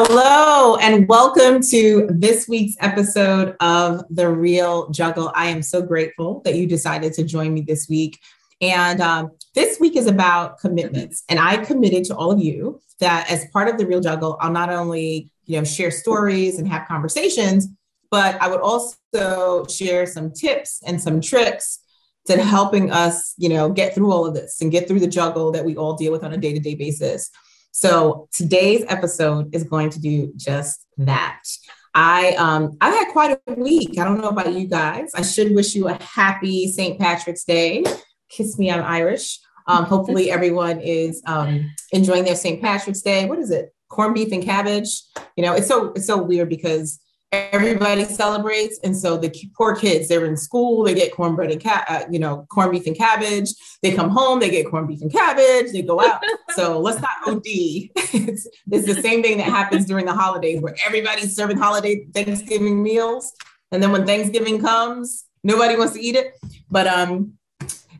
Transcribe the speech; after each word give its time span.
Hello, 0.00 0.76
and 0.76 1.08
welcome 1.08 1.60
to 1.60 2.06
this 2.08 2.46
week's 2.46 2.76
episode 2.78 3.56
of 3.58 4.04
The 4.10 4.28
Real 4.30 4.90
Juggle. 4.90 5.32
I 5.34 5.46
am 5.46 5.60
so 5.60 5.82
grateful 5.82 6.40
that 6.44 6.54
you 6.54 6.68
decided 6.68 7.14
to 7.14 7.24
join 7.24 7.52
me 7.52 7.62
this 7.62 7.88
week. 7.88 8.20
And 8.60 9.00
um, 9.00 9.32
this 9.56 9.80
week 9.80 9.96
is 9.96 10.06
about 10.06 10.60
commitments. 10.60 11.24
And 11.28 11.40
I 11.40 11.56
committed 11.56 12.04
to 12.04 12.16
all 12.16 12.30
of 12.30 12.38
you 12.38 12.80
that 13.00 13.28
as 13.28 13.46
part 13.52 13.66
of 13.66 13.76
The 13.76 13.88
Real 13.88 14.00
Juggle, 14.00 14.38
I'll 14.40 14.52
not 14.52 14.70
only 14.70 15.32
you 15.46 15.58
know 15.58 15.64
share 15.64 15.90
stories 15.90 16.60
and 16.60 16.68
have 16.68 16.86
conversations, 16.86 17.66
but 18.08 18.40
I 18.40 18.46
would 18.46 18.60
also 18.60 19.66
share 19.66 20.06
some 20.06 20.30
tips 20.30 20.80
and 20.86 21.02
some 21.02 21.20
tricks 21.20 21.80
to 22.26 22.40
helping 22.40 22.92
us, 22.92 23.34
you 23.36 23.48
know, 23.48 23.68
get 23.68 23.96
through 23.96 24.12
all 24.12 24.26
of 24.26 24.34
this 24.34 24.60
and 24.60 24.70
get 24.70 24.86
through 24.86 25.00
the 25.00 25.08
juggle 25.08 25.50
that 25.50 25.64
we 25.64 25.76
all 25.76 25.96
deal 25.96 26.12
with 26.12 26.22
on 26.22 26.32
a 26.32 26.38
day-to-day 26.38 26.76
basis. 26.76 27.32
So 27.72 28.28
today's 28.32 28.84
episode 28.88 29.54
is 29.54 29.64
going 29.64 29.90
to 29.90 30.00
do 30.00 30.32
just 30.36 30.86
that. 30.98 31.42
I 31.94 32.34
um 32.34 32.76
I've 32.80 32.94
had 32.94 33.12
quite 33.12 33.38
a 33.46 33.54
week. 33.54 33.98
I 33.98 34.04
don't 34.04 34.20
know 34.20 34.28
about 34.28 34.52
you 34.52 34.66
guys. 34.66 35.12
I 35.14 35.22
should 35.22 35.54
wish 35.54 35.74
you 35.74 35.88
a 35.88 36.00
happy 36.02 36.70
St. 36.70 36.98
Patrick's 36.98 37.44
Day. 37.44 37.84
Kiss 38.28 38.58
me, 38.58 38.70
I'm 38.70 38.84
Irish. 38.84 39.38
Um, 39.66 39.84
hopefully 39.84 40.30
everyone 40.36 40.80
is 40.80 41.22
um, 41.26 41.70
enjoying 41.92 42.24
their 42.24 42.36
St. 42.36 42.60
Patrick's 42.60 43.02
Day. 43.02 43.26
What 43.26 43.38
is 43.38 43.50
it? 43.50 43.74
Corned 43.88 44.14
beef 44.14 44.32
and 44.32 44.42
cabbage. 44.42 45.02
You 45.36 45.44
know, 45.44 45.54
it's 45.54 45.66
so 45.66 45.92
it's 45.92 46.06
so 46.06 46.22
weird 46.22 46.48
because 46.48 47.00
everybody 47.32 48.04
celebrates. 48.04 48.78
And 48.82 48.96
so 48.96 49.16
the 49.16 49.34
poor 49.56 49.76
kids 49.76 50.08
they're 50.08 50.24
in 50.24 50.36
school 50.36 50.84
they 50.84 50.94
get 50.94 51.14
cornbread 51.14 51.50
and 51.50 51.60
cat 51.60 51.84
uh, 51.88 52.04
you 52.10 52.18
know 52.18 52.46
corned 52.50 52.72
beef 52.72 52.86
and 52.86 52.96
cabbage. 52.96 53.50
They 53.82 53.94
come 53.94 54.10
home 54.10 54.40
they 54.40 54.50
get 54.50 54.70
corned 54.70 54.88
beef 54.88 55.02
and 55.02 55.12
cabbage 55.12 55.72
they 55.72 55.82
go 55.82 56.00
out. 56.00 56.22
So 56.54 56.80
let's 56.80 57.00
not 57.00 57.10
od 57.26 57.42
it's, 57.44 58.48
it's 58.70 58.86
the 58.86 59.00
same 59.00 59.22
thing 59.22 59.38
that 59.38 59.44
happens 59.44 59.84
during 59.84 60.06
the 60.06 60.14
holidays 60.14 60.60
where 60.60 60.74
everybody's 60.84 61.36
serving 61.36 61.58
holiday 61.58 62.06
thanksgiving 62.14 62.82
meals. 62.82 63.32
And 63.70 63.82
then 63.82 63.92
when 63.92 64.06
thanksgiving 64.06 64.60
comes 64.60 65.26
nobody 65.44 65.76
wants 65.76 65.92
to 65.94 66.00
eat 66.00 66.16
it. 66.16 66.38
But 66.70 66.86
um 66.86 67.34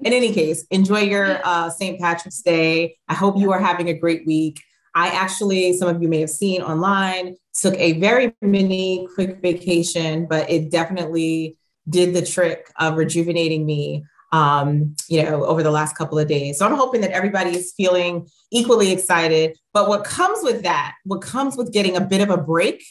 in 0.00 0.12
any 0.12 0.32
case 0.32 0.66
enjoy 0.70 1.00
your 1.00 1.40
uh, 1.44 1.68
st 1.70 2.00
patrick's 2.00 2.40
day. 2.42 2.96
I 3.08 3.14
hope 3.14 3.38
you 3.38 3.52
are 3.52 3.60
having 3.60 3.88
a 3.90 3.94
great 3.94 4.26
week 4.26 4.62
I 4.98 5.10
actually, 5.10 5.74
some 5.74 5.88
of 5.88 6.02
you 6.02 6.08
may 6.08 6.18
have 6.18 6.28
seen 6.28 6.60
online, 6.60 7.36
took 7.54 7.74
a 7.74 8.00
very 8.00 8.34
mini 8.42 9.06
quick 9.14 9.40
vacation, 9.40 10.26
but 10.26 10.50
it 10.50 10.72
definitely 10.72 11.56
did 11.88 12.14
the 12.14 12.22
trick 12.22 12.68
of 12.80 12.96
rejuvenating 12.96 13.64
me 13.64 14.04
um, 14.32 14.96
you 15.08 15.22
know, 15.22 15.44
over 15.44 15.62
the 15.62 15.70
last 15.70 15.96
couple 15.96 16.18
of 16.18 16.26
days. 16.26 16.58
So 16.58 16.66
I'm 16.66 16.74
hoping 16.74 17.00
that 17.02 17.12
everybody 17.12 17.50
is 17.50 17.72
feeling 17.76 18.28
equally 18.50 18.90
excited. 18.90 19.56
But 19.72 19.88
what 19.88 20.02
comes 20.02 20.40
with 20.42 20.64
that, 20.64 20.96
what 21.04 21.22
comes 21.22 21.56
with 21.56 21.72
getting 21.72 21.96
a 21.96 22.00
bit 22.00 22.20
of 22.20 22.30
a 22.30 22.36
break 22.36 22.84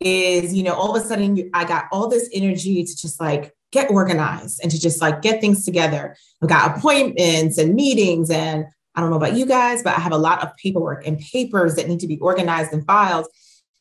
is, 0.00 0.52
you 0.52 0.64
know, 0.64 0.74
all 0.74 0.94
of 0.94 1.02
a 1.02 1.06
sudden 1.06 1.36
you, 1.36 1.50
I 1.54 1.64
got 1.64 1.84
all 1.92 2.08
this 2.08 2.28
energy 2.34 2.82
to 2.82 2.96
just 2.96 3.20
like 3.20 3.54
get 3.70 3.90
organized 3.90 4.58
and 4.60 4.72
to 4.72 4.78
just 4.78 5.00
like 5.00 5.22
get 5.22 5.40
things 5.40 5.64
together. 5.64 6.16
I've 6.42 6.48
got 6.48 6.76
appointments 6.76 7.58
and 7.58 7.76
meetings 7.76 8.28
and 8.28 8.66
I 8.94 9.00
don't 9.00 9.10
know 9.10 9.16
about 9.16 9.36
you 9.36 9.46
guys, 9.46 9.82
but 9.82 9.96
I 9.96 10.00
have 10.00 10.12
a 10.12 10.18
lot 10.18 10.42
of 10.42 10.56
paperwork 10.56 11.06
and 11.06 11.18
papers 11.18 11.74
that 11.76 11.88
need 11.88 12.00
to 12.00 12.06
be 12.06 12.18
organized 12.18 12.72
and 12.72 12.86
filed. 12.86 13.26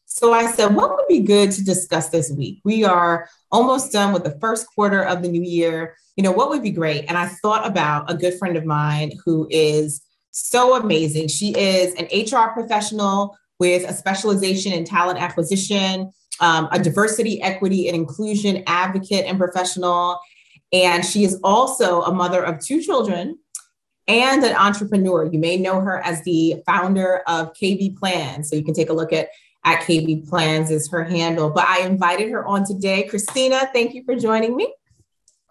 So 0.05 0.33
I 0.33 0.51
said, 0.51 0.75
what 0.75 0.91
would 0.91 1.07
be 1.07 1.21
good 1.21 1.51
to 1.51 1.63
discuss 1.63 2.09
this 2.09 2.31
week? 2.31 2.61
We 2.63 2.83
are 2.83 3.27
almost 3.51 3.91
done 3.91 4.13
with 4.13 4.23
the 4.23 4.37
first 4.39 4.67
quarter 4.67 5.03
of 5.03 5.21
the 5.21 5.27
new 5.27 5.41
year. 5.41 5.95
You 6.15 6.23
know, 6.23 6.31
what 6.31 6.49
would 6.49 6.61
be 6.61 6.71
great? 6.71 7.05
And 7.07 7.17
I 7.17 7.27
thought 7.27 7.65
about 7.65 8.11
a 8.11 8.15
good 8.15 8.37
friend 8.37 8.55
of 8.55 8.65
mine 8.65 9.13
who 9.25 9.47
is 9.49 10.01
so 10.31 10.75
amazing. 10.75 11.29
She 11.29 11.51
is 11.57 11.95
an 11.95 12.05
HR 12.13 12.53
professional 12.53 13.35
with 13.59 13.89
a 13.89 13.93
specialization 13.93 14.73
in 14.73 14.83
talent 14.83 15.19
acquisition, 15.19 16.11
um, 16.39 16.67
a 16.71 16.79
diversity, 16.79 17.41
equity, 17.41 17.87
and 17.87 17.95
inclusion 17.95 18.63
advocate 18.67 19.25
and 19.25 19.37
professional. 19.37 20.19
And 20.71 21.05
she 21.05 21.23
is 21.23 21.39
also 21.43 22.01
a 22.01 22.13
mother 22.13 22.43
of 22.43 22.59
two 22.59 22.81
children 22.81 23.37
and 24.07 24.43
an 24.43 24.55
entrepreneur. 24.55 25.25
You 25.31 25.39
may 25.39 25.57
know 25.57 25.79
her 25.79 25.99
as 25.99 26.21
the 26.23 26.61
founder 26.65 27.21
of 27.27 27.53
KB 27.53 27.97
Plans. 27.97 28.49
So 28.49 28.55
you 28.55 28.63
can 28.63 28.73
take 28.73 28.89
a 28.89 28.93
look 28.93 29.13
at 29.13 29.29
at 29.65 29.81
KB 29.81 30.27
Plans 30.27 30.71
is 30.71 30.89
her 30.91 31.03
handle. 31.03 31.49
But 31.49 31.65
I 31.67 31.81
invited 31.81 32.29
her 32.31 32.45
on 32.45 32.65
today. 32.65 33.07
Kristina, 33.09 33.71
thank 33.71 33.93
you 33.93 34.03
for 34.03 34.15
joining 34.15 34.55
me. 34.55 34.73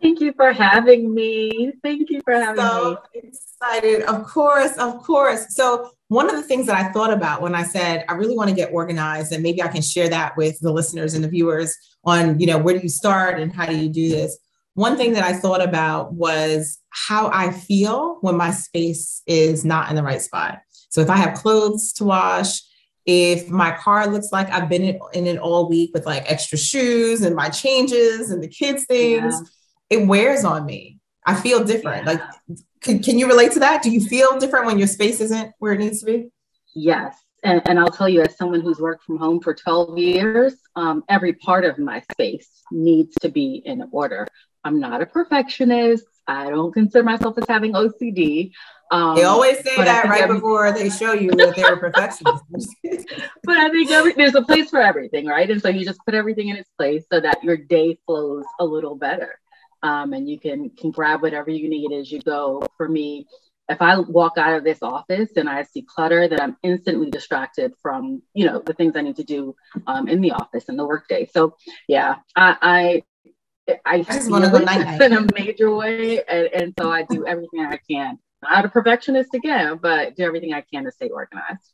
Thank 0.03 0.21
you 0.21 0.33
for 0.33 0.53
having 0.53 1.15
me. 1.15 1.73
Thank 1.83 2.11
you 2.11 2.21
for 2.25 2.35
having 2.35 2.61
so 2.61 2.99
me. 3.15 3.21
excited. 3.23 4.03
Of 4.03 4.25
course, 4.25 4.77
of 4.77 5.01
course. 5.03 5.55
So 5.55 5.93
one 6.09 6.29
of 6.29 6.35
the 6.35 6.43
things 6.43 6.67
that 6.67 6.77
I 6.77 6.93
thought 6.93 7.13
about 7.13 7.41
when 7.41 7.55
I 7.55 7.63
said 7.63 8.05
I 8.09 8.15
really 8.15 8.37
want 8.37 8.51
to 8.51 8.57
get 8.57 8.73
organized, 8.73 9.33
and 9.33 9.43
maybe 9.43 9.63
I 9.63 9.69
can 9.69 9.81
share 9.81 10.09
that 10.09 10.37
with 10.37 10.59
the 10.61 10.73
listeners 10.73 11.15
and 11.15 11.23
the 11.23 11.29
viewers 11.29 11.77
on, 12.05 12.41
you 12.41 12.49
know, 12.49 12.59
where 12.59 12.77
do 12.77 12.83
you 12.83 12.89
start 12.89 13.39
and 13.39 13.53
how 13.53 13.65
do 13.65 13.77
you 13.77 13.89
do 13.89 14.09
this? 14.09 14.37
One 14.75 14.97
thing 14.97 15.13
that 15.13 15.25
I 15.25 15.35
thought 15.35 15.63
about 15.63 16.13
was 16.13 16.79
how 16.91 17.31
I 17.33 17.51
feel 17.51 18.19
when 18.21 18.37
my 18.37 18.51
space 18.51 19.23
is 19.27 19.65
not 19.65 19.91
in 19.91 19.97
the 19.97 20.03
right 20.03 20.21
spot. 20.21 20.61
So 20.89 21.01
if 21.01 21.11
I 21.11 21.17
have 21.17 21.35
clothes 21.35 21.93
to 21.95 22.05
wash, 22.05 22.61
if 23.05 23.51
my 23.51 23.73
car 23.73 24.07
looks 24.07 24.31
like 24.33 24.51
I've 24.51 24.69
been 24.69 24.99
in 25.13 25.27
it 25.27 25.39
all 25.39 25.69
week 25.69 25.91
with 25.93 26.07
like 26.07 26.31
extra 26.31 26.57
shoes 26.57 27.23
and 27.23 27.35
my 27.35 27.49
changes 27.49 28.31
and 28.31 28.43
the 28.43 28.49
kids' 28.49 28.85
things, 28.85 29.35
yeah. 29.91 29.99
it 29.99 30.07
wears 30.07 30.45
on 30.45 30.65
me. 30.65 30.99
I 31.27 31.35
feel 31.35 31.65
different. 31.65 32.07
Yeah. 32.07 32.13
Like, 32.13 32.59
can, 32.81 33.03
can 33.03 33.19
you 33.19 33.27
relate 33.27 33.53
to 33.53 33.61
that? 33.61 33.83
Do 33.83 33.91
you 33.91 34.01
feel 34.01 34.39
different 34.39 34.67
when 34.67 34.79
your 34.79 34.89
space 34.89 35.21
isn't 35.21 35.53
where 35.59 35.73
it 35.73 35.79
needs 35.79 36.01
to 36.01 36.07
be? 36.07 36.29
Yes. 36.75 37.17
And, 37.45 37.61
and 37.67 37.79
I'll 37.79 37.89
tell 37.89 38.09
you, 38.09 38.23
as 38.23 38.37
someone 38.37 38.61
who's 38.61 38.79
worked 38.79 39.05
from 39.05 39.19
home 39.19 39.41
for 39.41 39.53
12 39.53 39.99
years, 39.99 40.55
um, 40.77 41.03
every 41.09 41.33
part 41.33 41.65
of 41.65 41.79
my 41.79 42.03
space 42.13 42.49
needs 42.71 43.15
to 43.21 43.29
be 43.29 43.63
in 43.65 43.89
order. 43.91 44.27
I'm 44.65 44.81
not 44.81 45.03
a 45.03 45.07
perfectionist. 45.07 46.07
I 46.27 46.51
don't 46.51 46.73
consider 46.73 47.03
myself 47.03 47.37
as 47.39 47.45
having 47.49 47.73
OCD. 47.73 48.53
Um, 48.91 49.17
they 49.17 49.25
always 49.25 49.59
say 49.59 49.77
that 49.77 50.05
right 50.05 50.23
every- 50.23 50.37
before 50.37 50.71
they 50.71 50.91
show 50.91 51.15
you 51.15 51.31
that 51.31 51.57
they're 51.57 51.77
perfectionists. 51.77 52.75
but 53.45 53.57
I 53.57 53.71
think 53.71 53.91
every, 53.91 54.13
there's 54.13 54.35
a 54.35 54.43
place 54.43 54.71
for 54.71 54.81
everything, 54.81 55.27
right? 55.27 55.51
And 55.51 55.61
so 55.61 55.69
you 55.69 55.85
just 55.85 56.01
put 56.05 56.15
everything 56.15 56.49
in 56.49 56.57
its 56.57 56.71
place 56.77 57.05
so 57.11 57.19
that 57.21 57.43
your 57.43 57.57
day 57.57 57.99
flows 58.07 58.45
a 58.61 58.65
little 58.65 58.95
better. 58.95 59.39
Um, 59.83 60.13
and 60.13 60.29
you 60.29 60.39
can 60.39 60.71
can 60.71 60.93
grab 60.93 61.23
whatever 61.23 61.51
you 61.51 61.69
need 61.69 61.91
as 61.93 62.13
you 62.13 62.21
go. 62.21 62.63
For 62.77 62.89
me, 62.89 63.27
if 63.69 63.81
I 63.81 63.99
walk 63.99 64.35
out 64.37 64.55
of 64.55 64.63
this 64.63 64.79
office 64.83 65.31
and 65.37 65.49
I 65.49 65.63
see 65.63 65.83
clutter, 65.83 66.29
then 66.29 66.41
I'm 66.41 66.57
instantly 66.63 67.11
distracted 67.11 67.73
from 67.83 68.23
you 68.35 68.47
know 68.47 68.63
the 68.65 68.75
things 68.75 68.95
I 68.95 69.03
need 69.03 69.17
to 69.17 69.25
do 69.25 69.57
um, 69.87 70.07
in 70.07 70.21
the 70.21 70.33
office 70.33 70.69
and 70.69 70.79
the 70.79 70.87
workday. 70.87 71.27
So 71.33 71.57
yeah, 71.89 72.17
I, 72.37 72.57
I, 72.63 73.03
I 73.85 74.03
just 74.03 74.31
want 74.31 74.45
to 74.45 74.51
go 74.51 74.59
night 74.59 75.01
in 75.01 75.13
a 75.13 75.27
major 75.35 75.75
way, 75.75 76.23
and, 76.25 76.49
and 76.53 76.75
so 76.79 76.91
I 76.91 77.05
do 77.05 77.27
everything 77.27 77.61
I 77.61 77.79
can. 77.89 78.19
Not 78.43 78.65
a 78.65 78.69
perfectionist 78.69 79.35
again, 79.35 79.79
but 79.81 80.17
do 80.17 80.25
everything 80.25 80.53
I 80.53 80.63
can 80.63 80.85
to 80.85 80.91
stay 80.91 81.09
organized. 81.09 81.73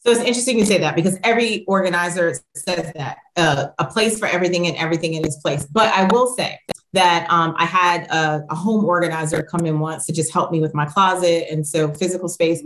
So 0.00 0.10
it's 0.10 0.20
interesting 0.20 0.58
you 0.58 0.66
say 0.66 0.78
that 0.78 0.96
because 0.96 1.18
every 1.24 1.64
organizer 1.66 2.34
says 2.54 2.92
that 2.94 3.18
uh, 3.36 3.68
a 3.78 3.86
place 3.86 4.18
for 4.18 4.26
everything 4.26 4.66
and 4.66 4.76
everything 4.76 5.14
in 5.14 5.24
its 5.24 5.36
place. 5.36 5.64
But 5.64 5.88
I 5.94 6.04
will 6.12 6.26
say 6.34 6.58
that 6.92 7.26
um, 7.30 7.54
I 7.56 7.64
had 7.64 8.06
a, 8.08 8.44
a, 8.50 8.54
home 8.54 8.84
organizer 8.84 9.42
come 9.42 9.64
in 9.64 9.80
once 9.80 10.04
to 10.06 10.12
just 10.12 10.32
help 10.32 10.52
me 10.52 10.60
with 10.60 10.74
my 10.74 10.84
closet 10.84 11.46
and 11.50 11.66
so 11.66 11.92
physical 11.94 12.28
space. 12.28 12.62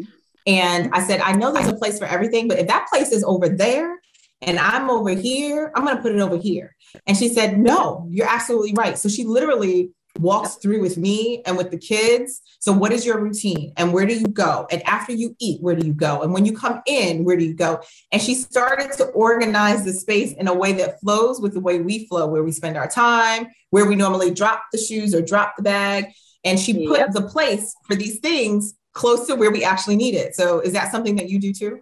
And 0.46 0.90
I 0.92 1.06
said, 1.06 1.20
I 1.20 1.32
know 1.32 1.52
there's 1.52 1.68
a 1.68 1.76
place 1.76 1.98
for 1.98 2.06
everything, 2.06 2.48
but 2.48 2.58
if 2.58 2.66
that 2.66 2.88
place 2.88 3.12
is 3.12 3.22
over 3.22 3.48
there 3.48 3.98
and 4.42 4.58
I'm 4.58 4.88
over 4.90 5.10
here, 5.10 5.72
I'm 5.74 5.84
going 5.84 5.96
to 5.96 6.02
put 6.02 6.14
it 6.14 6.20
over 6.20 6.36
here. 6.36 6.76
And 7.06 7.16
she 7.16 7.28
said, 7.28 7.58
No, 7.58 8.06
you're 8.10 8.28
absolutely 8.28 8.74
right. 8.74 8.96
So 8.96 9.08
she 9.08 9.24
literally 9.24 9.90
walks 10.18 10.56
through 10.56 10.80
with 10.80 10.96
me 10.96 11.42
and 11.46 11.56
with 11.56 11.70
the 11.70 11.78
kids. 11.78 12.40
So, 12.60 12.72
what 12.72 12.92
is 12.92 13.06
your 13.06 13.20
routine 13.20 13.72
and 13.76 13.92
where 13.92 14.06
do 14.06 14.14
you 14.14 14.26
go? 14.26 14.66
And 14.70 14.82
after 14.86 15.12
you 15.12 15.34
eat, 15.38 15.62
where 15.62 15.74
do 15.74 15.86
you 15.86 15.92
go? 15.92 16.22
And 16.22 16.32
when 16.32 16.44
you 16.44 16.56
come 16.56 16.82
in, 16.86 17.24
where 17.24 17.36
do 17.36 17.44
you 17.44 17.54
go? 17.54 17.80
And 18.12 18.20
she 18.20 18.34
started 18.34 18.92
to 18.94 19.06
organize 19.06 19.84
the 19.84 19.92
space 19.92 20.32
in 20.34 20.48
a 20.48 20.54
way 20.54 20.72
that 20.74 21.00
flows 21.00 21.40
with 21.40 21.54
the 21.54 21.60
way 21.60 21.80
we 21.80 22.06
flow, 22.06 22.26
where 22.26 22.42
we 22.42 22.52
spend 22.52 22.76
our 22.76 22.88
time, 22.88 23.46
where 23.70 23.86
we 23.86 23.96
normally 23.96 24.32
drop 24.32 24.62
the 24.72 24.78
shoes 24.78 25.14
or 25.14 25.22
drop 25.22 25.56
the 25.56 25.62
bag. 25.62 26.06
And 26.44 26.58
she 26.58 26.86
put 26.86 27.00
yep. 27.00 27.12
the 27.12 27.22
place 27.22 27.74
for 27.84 27.96
these 27.96 28.20
things 28.20 28.74
close 28.92 29.26
to 29.26 29.34
where 29.34 29.50
we 29.50 29.64
actually 29.64 29.96
need 29.96 30.14
it. 30.14 30.34
So, 30.34 30.60
is 30.60 30.72
that 30.72 30.90
something 30.90 31.16
that 31.16 31.28
you 31.28 31.38
do 31.38 31.52
too? 31.52 31.80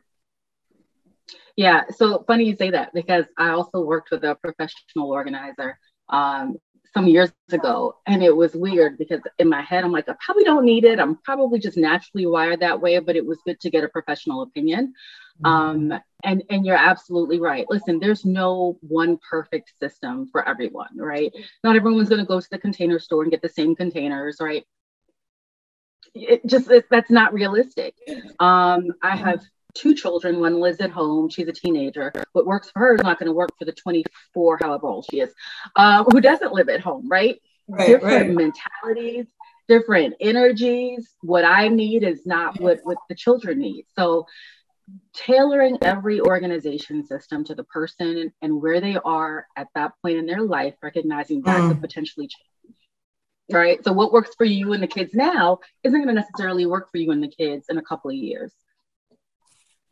Yeah, 1.57 1.85
so 1.95 2.23
funny 2.27 2.45
you 2.45 2.57
say 2.57 2.71
that 2.71 2.93
because 2.93 3.25
I 3.39 3.51
also 3.51 3.81
worked 3.81 4.11
with 4.11 4.25
a 4.25 4.35
professional 4.35 5.11
organizer 5.11 5.79
um, 6.11 6.57
some 6.97 7.07
years 7.07 7.31
ago. 7.53 7.97
And 8.07 8.23
it 8.23 8.35
was 8.35 8.55
weird 8.55 8.97
because 8.97 9.21
in 9.39 9.49
my 9.49 9.61
head, 9.61 9.85
I'm 9.85 9.93
like, 9.93 10.09
I 10.09 10.15
probably 10.25 10.45
don't 10.45 10.65
need 10.65 10.85
it. 10.85 10.99
I'm 10.99 11.17
probably 11.17 11.59
just 11.59 11.77
naturally 11.77 12.27
wired 12.27 12.61
that 12.61 12.81
way, 12.81 12.99
but 13.01 13.17
it 13.17 13.27
was 13.27 13.39
good 13.45 13.61
to 13.61 13.71
get 13.71 13.85
a 13.85 13.89
professional 13.89 14.43
opinion. 14.43 14.95
Mm-hmm. 15.45 15.47
Um, 15.47 16.01
and, 16.25 16.43
and 16.49 16.65
you're 16.65 16.77
absolutely 16.77 17.39
right. 17.39 17.67
Listen, 17.69 17.99
there's 17.99 18.25
no 18.25 18.79
one 18.81 19.19
perfect 19.29 19.73
system 19.79 20.29
for 20.33 20.49
everyone, 20.49 20.97
right? 20.97 21.31
Not 21.63 21.77
everyone's 21.77 22.09
going 22.09 22.23
to 22.23 22.27
go 22.27 22.41
to 22.41 22.49
the 22.51 22.59
container 22.59 22.99
store 22.99 23.23
and 23.23 23.31
get 23.31 23.43
the 23.43 23.49
same 23.51 23.77
containers, 23.77 24.39
right? 24.41 24.65
It 26.15 26.47
just 26.47 26.71
it, 26.71 26.87
that's 26.91 27.11
not 27.11 27.35
realistic. 27.35 27.95
Um, 28.39 28.87
I 29.03 29.17
have 29.17 29.43
two 29.77 29.95
children. 29.95 30.41
One 30.41 30.61
lives 30.61 30.81
at 30.81 30.91
home. 30.91 31.29
She's 31.29 31.49
a 31.49 31.53
teenager. 31.53 32.13
What 32.33 32.47
works 32.47 32.71
for 32.71 32.81
her 32.81 32.95
is 32.95 33.03
not 33.03 33.19
going 33.19 33.27
to 33.27 33.33
work 33.33 33.51
for 33.59 33.65
the 33.65 33.73
24, 33.73 34.59
however 34.61 34.87
old 34.87 35.07
she 35.11 35.21
is, 35.21 35.33
uh, 35.75 36.05
who 36.05 36.21
doesn't 36.21 36.53
live 36.53 36.69
at 36.69 36.81
home, 36.81 37.09
right? 37.09 37.41
right 37.69 37.87
different 37.87 38.37
right. 38.37 38.53
mentalities, 38.85 39.27
different 39.69 40.15
energies. 40.21 41.09
What 41.23 41.45
I 41.45 41.69
need 41.69 42.03
is 42.03 42.27
not 42.27 42.61
what, 42.61 42.81
what 42.85 42.99
the 43.09 43.15
children 43.15 43.59
need. 43.59 43.87
So 43.97 44.27
tailoring 45.15 45.79
every 45.83 46.21
organization 46.21 47.05
system 47.05 47.45
to 47.45 47.55
the 47.55 47.65
person 47.65 48.33
and 48.41 48.63
where 48.63 48.81
they 48.81 48.97
are 49.05 49.47
at 49.57 49.69
that 49.75 49.93
point 50.03 50.19
in 50.19 50.27
their 50.27 50.43
life, 50.43 50.75
recognizing 50.83 51.43
that 51.43 51.61
mm. 51.61 51.69
could 51.69 51.81
potentially 51.81 52.29
change. 52.29 52.77
Right. 53.51 53.83
So 53.85 53.93
what 53.93 54.13
works 54.13 54.31
for 54.37 54.45
you 54.45 54.73
and 54.73 54.83
the 54.83 54.89
kids 54.89 55.15
now 55.15 55.61
isn't 55.85 55.99
going 55.99 56.09
to 56.09 56.21
necessarily 56.21 56.67
work 56.67 56.91
for 56.91 56.99
you 56.99 57.13
and 57.13 57.23
the 57.23 57.29
kids 57.29 57.67
in 57.69 57.79
a 57.79 57.83
couple 57.83 58.11
of 58.11 58.17
years. 58.17 58.53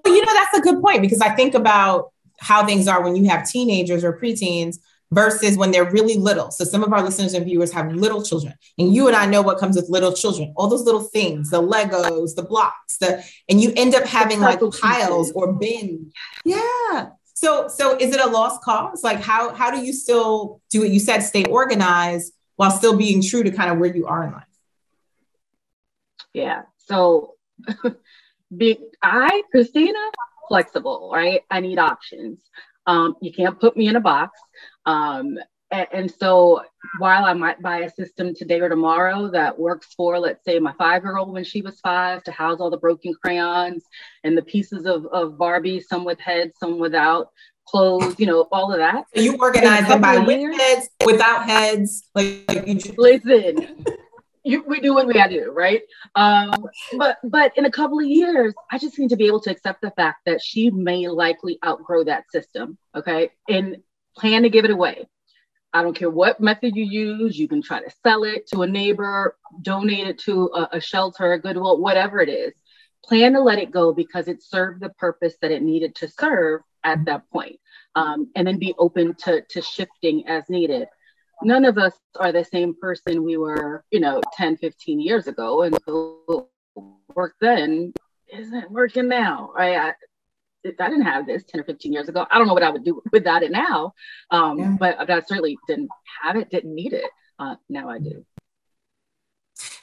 You 0.06 0.24
know, 0.24 0.32
that's 0.32 0.58
a 0.58 0.60
good 0.60 0.82
point 0.82 1.02
because 1.02 1.20
I 1.20 1.30
think 1.30 1.54
about 1.54 2.12
how 2.40 2.66
things 2.66 2.88
are 2.88 3.02
when 3.02 3.16
you 3.16 3.28
have 3.28 3.48
teenagers 3.48 4.04
or 4.04 4.18
preteens 4.18 4.78
versus 5.10 5.56
when 5.56 5.70
they're 5.70 5.90
really 5.90 6.16
little. 6.16 6.50
So 6.50 6.64
some 6.64 6.82
of 6.82 6.92
our 6.92 7.02
listeners 7.02 7.34
and 7.34 7.44
viewers 7.44 7.72
have 7.72 7.92
little 7.92 8.22
children, 8.22 8.54
and 8.78 8.94
you 8.94 9.06
and 9.06 9.16
I 9.16 9.26
know 9.26 9.42
what 9.42 9.58
comes 9.58 9.76
with 9.76 9.88
little 9.88 10.12
children. 10.12 10.52
All 10.56 10.68
those 10.68 10.82
little 10.82 11.02
things, 11.02 11.50
the 11.50 11.62
Legos, 11.62 12.34
the 12.34 12.42
blocks, 12.42 12.98
the 12.98 13.24
and 13.48 13.60
you 13.60 13.72
end 13.76 13.94
up 13.94 14.04
having 14.04 14.40
like 14.40 14.60
piles 14.80 15.30
or 15.32 15.52
bins. 15.52 16.12
Yeah. 16.44 17.10
So 17.34 17.68
so 17.68 17.96
is 17.98 18.14
it 18.14 18.20
a 18.20 18.26
lost 18.26 18.62
cause? 18.62 19.02
Like 19.02 19.20
how 19.20 19.54
how 19.54 19.70
do 19.70 19.84
you 19.84 19.92
still 19.92 20.60
do 20.70 20.80
what 20.80 20.90
You 20.90 21.00
said 21.00 21.20
stay 21.20 21.44
organized 21.44 22.32
while 22.56 22.70
still 22.70 22.96
being 22.96 23.22
true 23.22 23.42
to 23.42 23.50
kind 23.50 23.70
of 23.70 23.78
where 23.78 23.94
you 23.94 24.06
are 24.06 24.24
in 24.24 24.32
life. 24.32 24.44
Yeah. 26.32 26.62
So 26.78 27.34
be 28.56 28.78
I, 29.02 29.42
Kristina, 29.54 30.10
flexible, 30.48 31.10
right? 31.12 31.42
I 31.50 31.60
need 31.60 31.78
options. 31.78 32.40
Um, 32.86 33.16
you 33.20 33.32
can't 33.32 33.58
put 33.58 33.76
me 33.76 33.88
in 33.88 33.96
a 33.96 34.00
box. 34.00 34.38
Um, 34.86 35.38
and, 35.70 35.86
and, 35.92 36.10
so 36.10 36.62
while 36.98 37.24
I 37.24 37.32
might 37.32 37.62
buy 37.62 37.78
a 37.80 37.90
system 37.90 38.34
today 38.34 38.60
or 38.60 38.68
tomorrow 38.68 39.28
that 39.30 39.58
works 39.58 39.94
for, 39.96 40.18
let's 40.18 40.44
say, 40.44 40.58
my 40.58 40.74
five 40.74 41.02
year 41.02 41.16
old 41.16 41.32
when 41.32 41.44
she 41.44 41.62
was 41.62 41.80
five 41.80 42.22
to 42.24 42.32
house 42.32 42.60
all 42.60 42.70
the 42.70 42.76
broken 42.76 43.14
crayons 43.14 43.84
and 44.22 44.36
the 44.36 44.42
pieces 44.42 44.84
of, 44.84 45.06
of 45.06 45.38
Barbie, 45.38 45.80
some 45.80 46.04
with 46.04 46.20
heads, 46.20 46.52
some 46.60 46.78
without 46.78 47.28
clothes, 47.66 48.14
you 48.18 48.26
know, 48.26 48.46
all 48.52 48.72
of 48.72 48.78
that. 48.78 49.04
So 49.14 49.22
you 49.22 49.36
organize 49.38 49.88
them 49.88 50.02
by 50.02 50.18
with 50.18 50.60
heads, 50.60 50.90
without 51.04 51.44
heads. 51.48 52.08
Like, 52.14 52.44
like 52.48 52.66
you 52.66 52.74
just- 52.74 52.98
listen. 52.98 53.84
You, 54.44 54.62
we 54.66 54.80
do 54.80 54.94
what 54.94 55.06
we 55.06 55.14
gotta 55.14 55.32
do, 55.32 55.50
right? 55.50 55.82
Um, 56.14 56.66
but 56.98 57.16
but 57.24 57.56
in 57.56 57.64
a 57.64 57.70
couple 57.70 57.98
of 57.98 58.06
years, 58.06 58.52
I 58.70 58.78
just 58.78 58.98
need 58.98 59.08
to 59.08 59.16
be 59.16 59.26
able 59.26 59.40
to 59.40 59.50
accept 59.50 59.80
the 59.80 59.90
fact 59.92 60.20
that 60.26 60.42
she 60.42 60.70
may 60.70 61.08
likely 61.08 61.58
outgrow 61.64 62.04
that 62.04 62.30
system, 62.30 62.76
okay, 62.94 63.30
and 63.48 63.78
plan 64.16 64.42
to 64.42 64.50
give 64.50 64.66
it 64.66 64.70
away. 64.70 65.06
I 65.72 65.82
don't 65.82 65.96
care 65.96 66.10
what 66.10 66.40
method 66.40 66.76
you 66.76 66.84
use. 66.84 67.38
You 67.38 67.48
can 67.48 67.62
try 67.62 67.80
to 67.80 67.90
sell 68.04 68.22
it 68.24 68.46
to 68.48 68.62
a 68.62 68.66
neighbor, 68.66 69.36
donate 69.62 70.06
it 70.06 70.18
to 70.20 70.50
a, 70.54 70.76
a 70.76 70.80
shelter, 70.80 71.32
a 71.32 71.40
Goodwill, 71.40 71.80
whatever 71.80 72.20
it 72.20 72.28
is. 72.28 72.52
Plan 73.02 73.32
to 73.32 73.40
let 73.40 73.58
it 73.58 73.72
go 73.72 73.92
because 73.92 74.28
it 74.28 74.42
served 74.42 74.80
the 74.80 74.90
purpose 74.90 75.34
that 75.42 75.50
it 75.50 75.62
needed 75.62 75.94
to 75.96 76.08
serve 76.08 76.60
at 76.84 77.04
that 77.06 77.28
point. 77.30 77.58
Um, 77.96 78.30
and 78.36 78.46
then 78.46 78.58
be 78.58 78.74
open 78.78 79.14
to, 79.24 79.42
to 79.50 79.62
shifting 79.62 80.28
as 80.28 80.48
needed 80.48 80.86
none 81.42 81.64
of 81.64 81.78
us 81.78 81.94
are 82.16 82.32
the 82.32 82.44
same 82.44 82.74
person 82.80 83.24
we 83.24 83.36
were, 83.36 83.84
you 83.90 84.00
know, 84.00 84.20
10, 84.36 84.56
15 84.56 85.00
years 85.00 85.26
ago. 85.26 85.62
And 85.62 85.76
so 85.86 86.48
work 87.14 87.34
then 87.40 87.92
isn't 88.32 88.70
working 88.70 89.08
now. 89.08 89.50
Right? 89.54 89.76
I, 89.76 89.94
I 90.66 90.88
didn't 90.88 91.02
have 91.02 91.26
this 91.26 91.44
10 91.44 91.60
or 91.60 91.64
15 91.64 91.92
years 91.92 92.08
ago. 92.08 92.26
I 92.30 92.38
don't 92.38 92.46
know 92.46 92.54
what 92.54 92.62
I 92.62 92.70
would 92.70 92.84
do 92.84 93.02
without 93.12 93.42
it 93.42 93.50
now. 93.50 93.92
Um, 94.30 94.58
yeah. 94.58 94.76
but, 94.78 94.98
but 94.98 95.10
I 95.10 95.20
certainly 95.20 95.58
didn't 95.66 95.90
have 96.22 96.36
it, 96.36 96.50
didn't 96.50 96.74
need 96.74 96.92
it. 96.92 97.10
Uh, 97.38 97.56
now 97.68 97.88
I 97.88 97.98
do. 97.98 98.24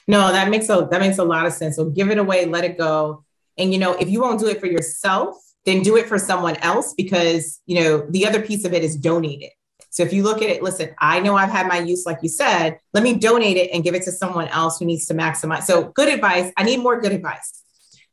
No, 0.08 0.32
that 0.32 0.50
makes 0.50 0.70
a 0.70 0.88
that 0.92 1.00
makes 1.00 1.20
a 1.20 1.24
lot 1.24 1.46
of 1.46 1.54
sense. 1.54 1.76
So 1.76 1.86
give 1.86 2.10
it 2.10 2.18
away, 2.18 2.46
let 2.46 2.64
it 2.64 2.78
go. 2.78 3.24
And 3.58 3.72
you 3.72 3.80
know, 3.80 3.94
if 3.94 4.10
you 4.10 4.22
won't 4.22 4.40
do 4.40 4.48
it 4.48 4.60
for 4.60 4.66
yourself, 4.66 5.38
then 5.66 5.84
do 5.84 5.96
it 5.96 6.08
for 6.08 6.18
someone 6.18 6.56
else 6.58 6.94
because 6.94 7.62
you 7.66 7.82
know 7.82 8.06
the 8.10 8.26
other 8.26 8.42
piece 8.42 8.66
of 8.66 8.74
it 8.74 8.84
is 8.84 8.96
donate 8.96 9.42
it. 9.42 9.54
So 9.92 10.04
if 10.04 10.14
you 10.14 10.24
look 10.24 10.42
at 10.42 10.50
it, 10.50 10.64
listen, 10.64 10.96
I 11.00 11.20
know 11.20 11.36
I've 11.36 11.50
had 11.50 11.68
my 11.68 11.80
use, 11.80 12.06
like 12.06 12.20
you 12.24 12.30
said, 12.30 12.80
let 12.94 13.04
me 13.04 13.14
donate 13.14 13.58
it 13.58 13.72
and 13.74 13.84
give 13.84 13.94
it 13.94 14.04
to 14.04 14.12
someone 14.12 14.48
else 14.48 14.80
who 14.80 14.86
needs 14.86 15.06
to 15.08 15.14
maximize. 15.14 15.64
So 15.64 15.90
good 15.90 16.08
advice. 16.08 16.52
I 16.56 16.64
need 16.64 16.78
more 16.78 17.00
good 17.00 17.12
advice. 17.12 17.62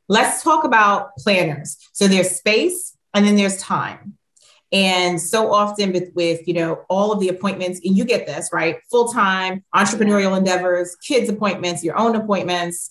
Let's 0.08 0.42
talk 0.42 0.64
about 0.64 1.16
planners. 1.19 1.78
So 1.92 2.08
there's 2.08 2.30
space 2.30 2.96
and 3.14 3.25
then 3.25 3.36
there's 3.36 3.58
time. 3.58 4.19
And 4.72 5.20
so 5.20 5.52
often 5.52 5.92
with, 5.92 6.10
with 6.14 6.46
you 6.46 6.52
know 6.52 6.84
all 6.90 7.12
of 7.12 7.20
the 7.20 7.28
appointments, 7.28 7.81
and 7.84 7.96
you 7.96 8.04
get 8.04 8.26
this 8.26 8.50
right, 8.52 8.81
full 8.90 9.08
time 9.08 9.64
entrepreneurial 9.74 10.36
endeavors, 10.36 10.94
kids 10.96 11.31
appointments, 11.31 11.82
your 11.82 11.96
own 11.96 12.16
appointments, 12.16 12.90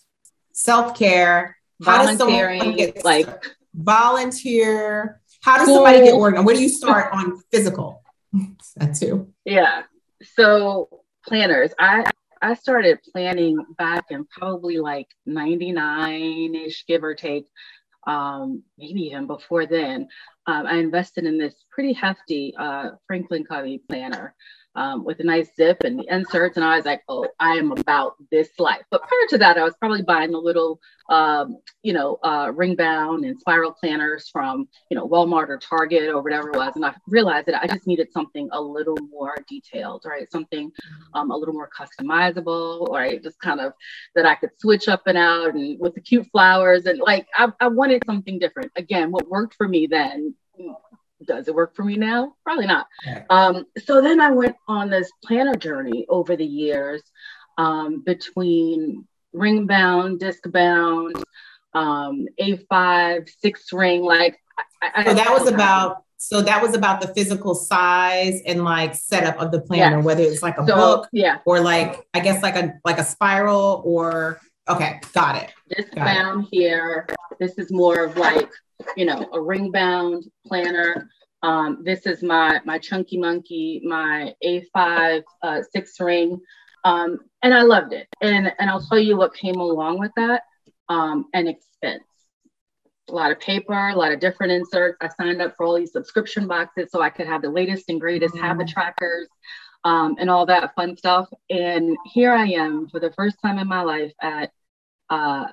self 0.53 0.97
care. 0.97 1.55
How 1.83 2.03
does 2.03 2.17
someone 2.17 2.75
get 2.75 3.05
like 3.05 3.27
volunteer? 3.75 5.21
How 5.41 5.57
does 5.57 5.67
somebody 5.67 5.99
get 5.99 6.15
organized? 6.15 6.47
Where 6.47 6.55
do 6.55 6.63
you 6.63 6.69
start 6.69 7.13
on 7.13 7.39
physical? 7.51 8.01
that 8.75 8.95
too. 8.95 9.33
Yeah. 9.45 9.83
So 10.35 10.89
planners, 11.25 11.71
I 11.79 12.05
I 12.41 12.53
started 12.53 12.99
planning 13.11 13.57
back 13.77 14.05
in 14.11 14.25
probably 14.25 14.77
like 14.77 15.07
99-ish, 15.27 16.85
give 16.87 17.03
or 17.03 17.15
take. 17.15 17.47
Um, 18.05 18.63
maybe 18.77 19.01
even 19.01 19.27
before 19.27 19.65
then. 19.65 20.07
Um, 20.45 20.65
I 20.65 20.75
invested 20.75 21.25
in 21.25 21.37
this 21.37 21.55
pretty 21.71 21.93
hefty 21.93 22.53
uh, 22.57 22.91
Franklin 23.05 23.43
Covey 23.43 23.81
planner 23.89 24.33
um, 24.77 25.03
with 25.03 25.19
a 25.19 25.23
nice 25.23 25.49
zip 25.55 25.83
and 25.83 25.99
the 25.99 26.05
inserts. 26.09 26.55
And 26.55 26.63
I 26.63 26.77
was 26.77 26.85
like, 26.85 27.01
oh, 27.09 27.27
I 27.39 27.55
am 27.55 27.71
about 27.71 28.15
this 28.31 28.49
life. 28.59 28.83
But 28.91 29.01
prior 29.01 29.27
to 29.29 29.37
that, 29.39 29.57
I 29.57 29.63
was 29.63 29.73
probably 29.79 30.03
buying 30.03 30.31
the 30.31 30.37
little, 30.37 30.79
um, 31.09 31.57
you 31.81 31.93
know, 31.93 32.19
uh, 32.23 32.51
ring 32.55 32.75
bound 32.75 33.25
and 33.25 33.39
spiral 33.39 33.73
planners 33.73 34.29
from, 34.29 34.69
you 34.91 34.95
know, 34.95 35.07
Walmart 35.07 35.49
or 35.49 35.57
Target 35.57 36.09
or 36.09 36.21
whatever 36.21 36.49
it 36.49 36.57
was. 36.57 36.75
And 36.75 36.85
I 36.85 36.93
realized 37.07 37.47
that 37.47 37.61
I 37.61 37.65
just 37.65 37.87
needed 37.87 38.13
something 38.13 38.49
a 38.51 38.61
little 38.61 38.97
more 39.11 39.35
detailed, 39.49 40.03
right? 40.05 40.31
Something 40.31 40.71
um, 41.15 41.31
a 41.31 41.35
little 41.35 41.55
more 41.55 41.69
customizable, 41.75 42.87
right? 42.89 43.21
Just 43.21 43.39
kind 43.39 43.59
of 43.59 43.73
that 44.13 44.27
I 44.27 44.35
could 44.35 44.51
switch 44.59 44.87
up 44.87 45.07
and 45.07 45.17
out 45.17 45.55
and 45.55 45.79
with 45.79 45.95
the 45.95 46.01
cute 46.01 46.27
flowers. 46.31 46.85
And 46.85 46.99
like, 46.99 47.27
I, 47.35 47.51
I 47.59 47.67
wanted 47.67 48.03
something 48.05 48.37
different. 48.37 48.71
Again, 48.75 49.09
what 49.11 49.27
worked 49.27 49.55
for 49.55 49.67
me 49.67 49.87
then 49.87 50.35
does 51.25 51.47
it 51.47 51.55
work 51.55 51.75
for 51.75 51.83
me 51.83 51.95
now? 51.95 52.33
Probably 52.43 52.67
not. 52.67 52.87
Um, 53.29 53.65
so 53.85 54.01
then 54.01 54.19
I 54.19 54.31
went 54.31 54.55
on 54.67 54.89
this 54.89 55.09
planner 55.23 55.55
journey 55.55 56.05
over 56.09 56.35
the 56.35 56.45
years 56.45 57.01
um, 57.57 58.01
between 58.05 59.07
ring 59.33 59.65
bound, 59.65 60.19
disc 60.19 60.43
bound, 60.51 61.15
um, 61.73 62.27
A5, 62.39 63.29
six 63.39 63.71
ring. 63.73 64.03
Like, 64.03 64.37
I, 64.81 65.05
so 65.05 65.13
that 65.13 65.29
was 65.31 65.47
about. 65.47 66.03
So 66.19 66.41
that 66.41 66.63
was 66.63 66.73
about 66.73 66.99
the 66.99 67.09
physical 67.09 67.53
size 67.53 68.41
and 68.47 68.63
like 68.63 68.95
setup 68.95 69.39
of 69.39 69.51
the 69.51 69.61
planner, 69.61 69.97
yes. 69.97 70.05
whether 70.05 70.23
it's 70.23 70.41
like 70.41 70.57
a 70.57 70.65
so, 70.65 70.75
book, 70.75 71.07
yeah, 71.13 71.37
or 71.45 71.59
like 71.59 72.07
I 72.15 72.21
guess 72.21 72.41
like 72.41 72.55
a 72.55 72.73
like 72.83 72.97
a 72.97 73.03
spiral 73.03 73.83
or 73.85 74.39
okay, 74.67 74.99
got 75.13 75.35
it. 75.35 75.53
Disc 75.69 75.93
got 75.93 76.05
bound 76.05 76.45
it. 76.45 76.49
here. 76.51 77.07
This 77.39 77.59
is 77.59 77.71
more 77.71 78.03
of 78.03 78.17
like 78.17 78.49
you 78.95 79.05
know, 79.05 79.27
a 79.33 79.41
ring 79.41 79.71
bound 79.71 80.25
planner. 80.45 81.09
Um, 81.43 81.81
this 81.83 82.05
is 82.05 82.23
my 82.23 82.59
my 82.65 82.77
chunky 82.77 83.17
monkey, 83.17 83.81
my 83.83 84.33
A5 84.43 85.23
uh, 85.43 85.61
six 85.71 85.99
ring, 85.99 86.39
um, 86.83 87.19
and 87.43 87.53
I 87.53 87.61
loved 87.61 87.93
it. 87.93 88.07
And 88.21 88.51
and 88.59 88.69
I'll 88.69 88.81
tell 88.81 88.99
you 88.99 89.17
what 89.17 89.33
came 89.33 89.55
along 89.55 89.99
with 89.99 90.11
that: 90.17 90.43
um, 90.89 91.25
an 91.33 91.47
expense. 91.47 92.03
A 93.09 93.13
lot 93.13 93.31
of 93.31 93.39
paper, 93.39 93.89
a 93.89 93.95
lot 93.95 94.11
of 94.11 94.19
different 94.19 94.51
inserts. 94.51 94.97
I 94.99 95.07
signed 95.07 95.41
up 95.41 95.55
for 95.55 95.65
all 95.65 95.75
these 95.75 95.93
subscription 95.93 96.45
boxes 96.45 96.89
so 96.91 97.01
I 97.01 97.09
could 97.09 97.27
have 97.27 97.41
the 97.41 97.49
latest 97.49 97.85
and 97.87 98.01
greatest 98.01 98.35
mm-hmm. 98.35 98.43
habit 98.43 98.67
trackers 98.67 99.29
um, 99.85 100.17
and 100.19 100.29
all 100.29 100.45
that 100.47 100.75
fun 100.75 100.97
stuff. 100.97 101.29
And 101.49 101.95
here 102.05 102.33
I 102.33 102.47
am 102.47 102.89
for 102.89 102.99
the 102.99 103.11
first 103.11 103.37
time 103.41 103.59
in 103.59 103.67
my 103.67 103.81
life 103.81 104.11
at 104.21 104.51
uh, 105.09 105.45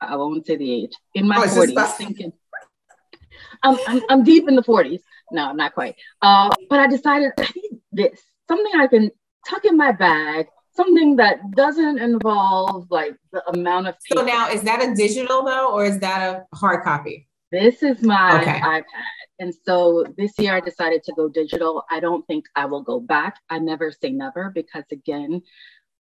I 0.00 0.14
won't 0.14 0.46
say 0.46 0.56
the 0.56 0.84
age 0.84 0.92
in 1.14 1.26
my 1.26 1.38
oh, 1.38 1.46
40s, 1.46 1.96
thinking 1.96 2.32
I'm, 3.62 3.76
I'm, 3.86 4.02
I'm, 4.08 4.24
deep 4.24 4.48
in 4.48 4.56
the 4.56 4.62
40s. 4.62 5.00
No, 5.30 5.48
I'm 5.48 5.56
not 5.56 5.74
quite. 5.74 5.94
Uh, 6.20 6.50
but 6.68 6.80
I 6.80 6.86
decided 6.88 7.32
I 7.38 7.48
need 7.54 7.80
this 7.92 8.20
something 8.48 8.80
I 8.80 8.86
can 8.86 9.10
tuck 9.48 9.64
in 9.64 9.76
my 9.76 9.92
bag, 9.92 10.46
something 10.74 11.16
that 11.16 11.38
doesn't 11.52 11.98
involve 11.98 12.86
like 12.90 13.14
the 13.32 13.46
amount 13.50 13.88
of. 13.88 13.94
Paper. 14.00 14.20
So 14.20 14.26
now, 14.26 14.50
is 14.50 14.62
that 14.62 14.82
a 14.82 14.94
digital 14.94 15.44
though, 15.44 15.72
or 15.72 15.84
is 15.84 15.98
that 16.00 16.20
a 16.22 16.56
hard 16.56 16.84
copy? 16.84 17.28
This 17.50 17.82
is 17.82 18.02
my 18.02 18.40
okay. 18.40 18.60
iPad. 18.60 18.84
And 19.38 19.52
so 19.66 20.06
this 20.16 20.32
year 20.38 20.54
I 20.54 20.60
decided 20.60 21.02
to 21.04 21.12
go 21.14 21.28
digital. 21.28 21.84
I 21.90 22.00
don't 22.00 22.26
think 22.26 22.46
I 22.56 22.64
will 22.64 22.82
go 22.82 23.00
back. 23.00 23.36
I 23.50 23.58
never 23.58 23.92
say 23.92 24.10
never 24.10 24.50
because, 24.54 24.84
again, 24.90 25.42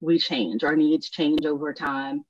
we 0.02 0.20
change, 0.20 0.64
our 0.64 0.76
needs 0.76 1.10
change 1.10 1.46
over 1.46 1.74
time. 1.74 2.26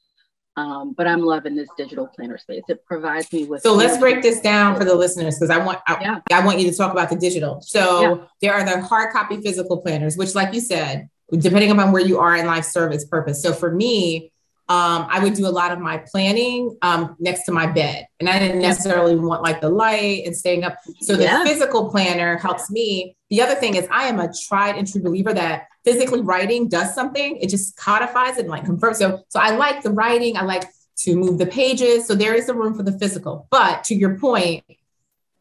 Um, 0.57 0.93
but 0.93 1.05
I'm 1.05 1.21
loving 1.21 1.55
this 1.55 1.69
digital 1.77 2.07
planner 2.07 2.39
space. 2.39 2.63
It 2.67 2.83
provides 2.83 3.31
me 3.31 3.45
with. 3.45 3.61
So 3.61 3.75
let's 3.75 3.99
break 3.99 4.23
this 4.23 4.41
down 4.41 4.75
for 4.75 4.83
the 4.83 4.95
listeners 4.95 5.35
because 5.35 5.51
I 5.51 5.63
want 5.63 5.79
I, 5.87 5.97
yeah. 6.01 6.19
I, 6.33 6.43
want 6.43 6.59
you 6.59 6.69
to 6.69 6.75
talk 6.75 6.91
about 6.91 7.11
the 7.11 7.15
digital. 7.15 7.61
So 7.61 8.01
yeah. 8.01 8.15
there 8.41 8.53
are 8.55 8.65
the 8.65 8.81
hard 8.81 9.13
copy 9.13 9.39
physical 9.39 9.77
planners, 9.77 10.17
which, 10.17 10.33
like 10.33 10.55
you 10.55 10.59
said, 10.59 11.09
depending 11.31 11.69
upon 11.69 11.91
where 11.91 12.01
you 12.01 12.17
are 12.17 12.35
in 12.35 12.47
life, 12.47 12.65
serve 12.65 12.91
its 12.91 13.05
purpose. 13.05 13.41
So 13.41 13.53
for 13.53 13.71
me, 13.71 14.31
um, 14.69 15.07
I 15.09 15.19
would 15.19 15.35
do 15.35 15.45
a 15.45 15.49
lot 15.49 15.71
of 15.71 15.79
my 15.79 16.03
planning 16.11 16.75
um, 16.81 17.15
next 17.19 17.43
to 17.43 17.51
my 17.51 17.67
bed, 17.67 18.07
and 18.19 18.27
I 18.27 18.39
didn't 18.39 18.59
necessarily 18.59 19.15
want 19.15 19.43
like 19.43 19.61
the 19.61 19.69
light 19.69 20.25
and 20.25 20.35
staying 20.35 20.63
up. 20.63 20.77
So 21.01 21.15
the 21.15 21.23
yeah. 21.23 21.43
physical 21.45 21.91
planner 21.91 22.37
helps 22.37 22.71
me. 22.71 23.15
The 23.29 23.41
other 23.41 23.55
thing 23.55 23.75
is, 23.75 23.87
I 23.91 24.07
am 24.07 24.19
a 24.19 24.31
tried 24.33 24.77
and 24.77 24.87
true 24.89 25.01
believer 25.01 25.33
that 25.33 25.67
physically 25.83 26.21
writing 26.21 26.69
does 26.69 26.93
something. 26.95 27.37
It 27.37 27.49
just 27.49 27.75
codifies 27.75 28.37
it 28.37 28.41
and 28.41 28.49
like 28.49 28.65
confirms. 28.65 28.99
So, 28.99 29.23
so 29.29 29.39
I 29.39 29.55
like 29.55 29.83
the 29.83 29.91
writing. 29.91 30.37
I 30.37 30.43
like 30.43 30.63
to 30.99 31.15
move 31.15 31.37
the 31.37 31.45
pages. 31.45 32.07
So 32.07 32.15
there 32.15 32.33
is 32.33 32.49
a 32.49 32.53
room 32.53 32.73
for 32.73 32.83
the 32.83 32.97
physical. 32.97 33.47
But 33.51 33.83
to 33.85 33.95
your 33.95 34.17
point, 34.17 34.63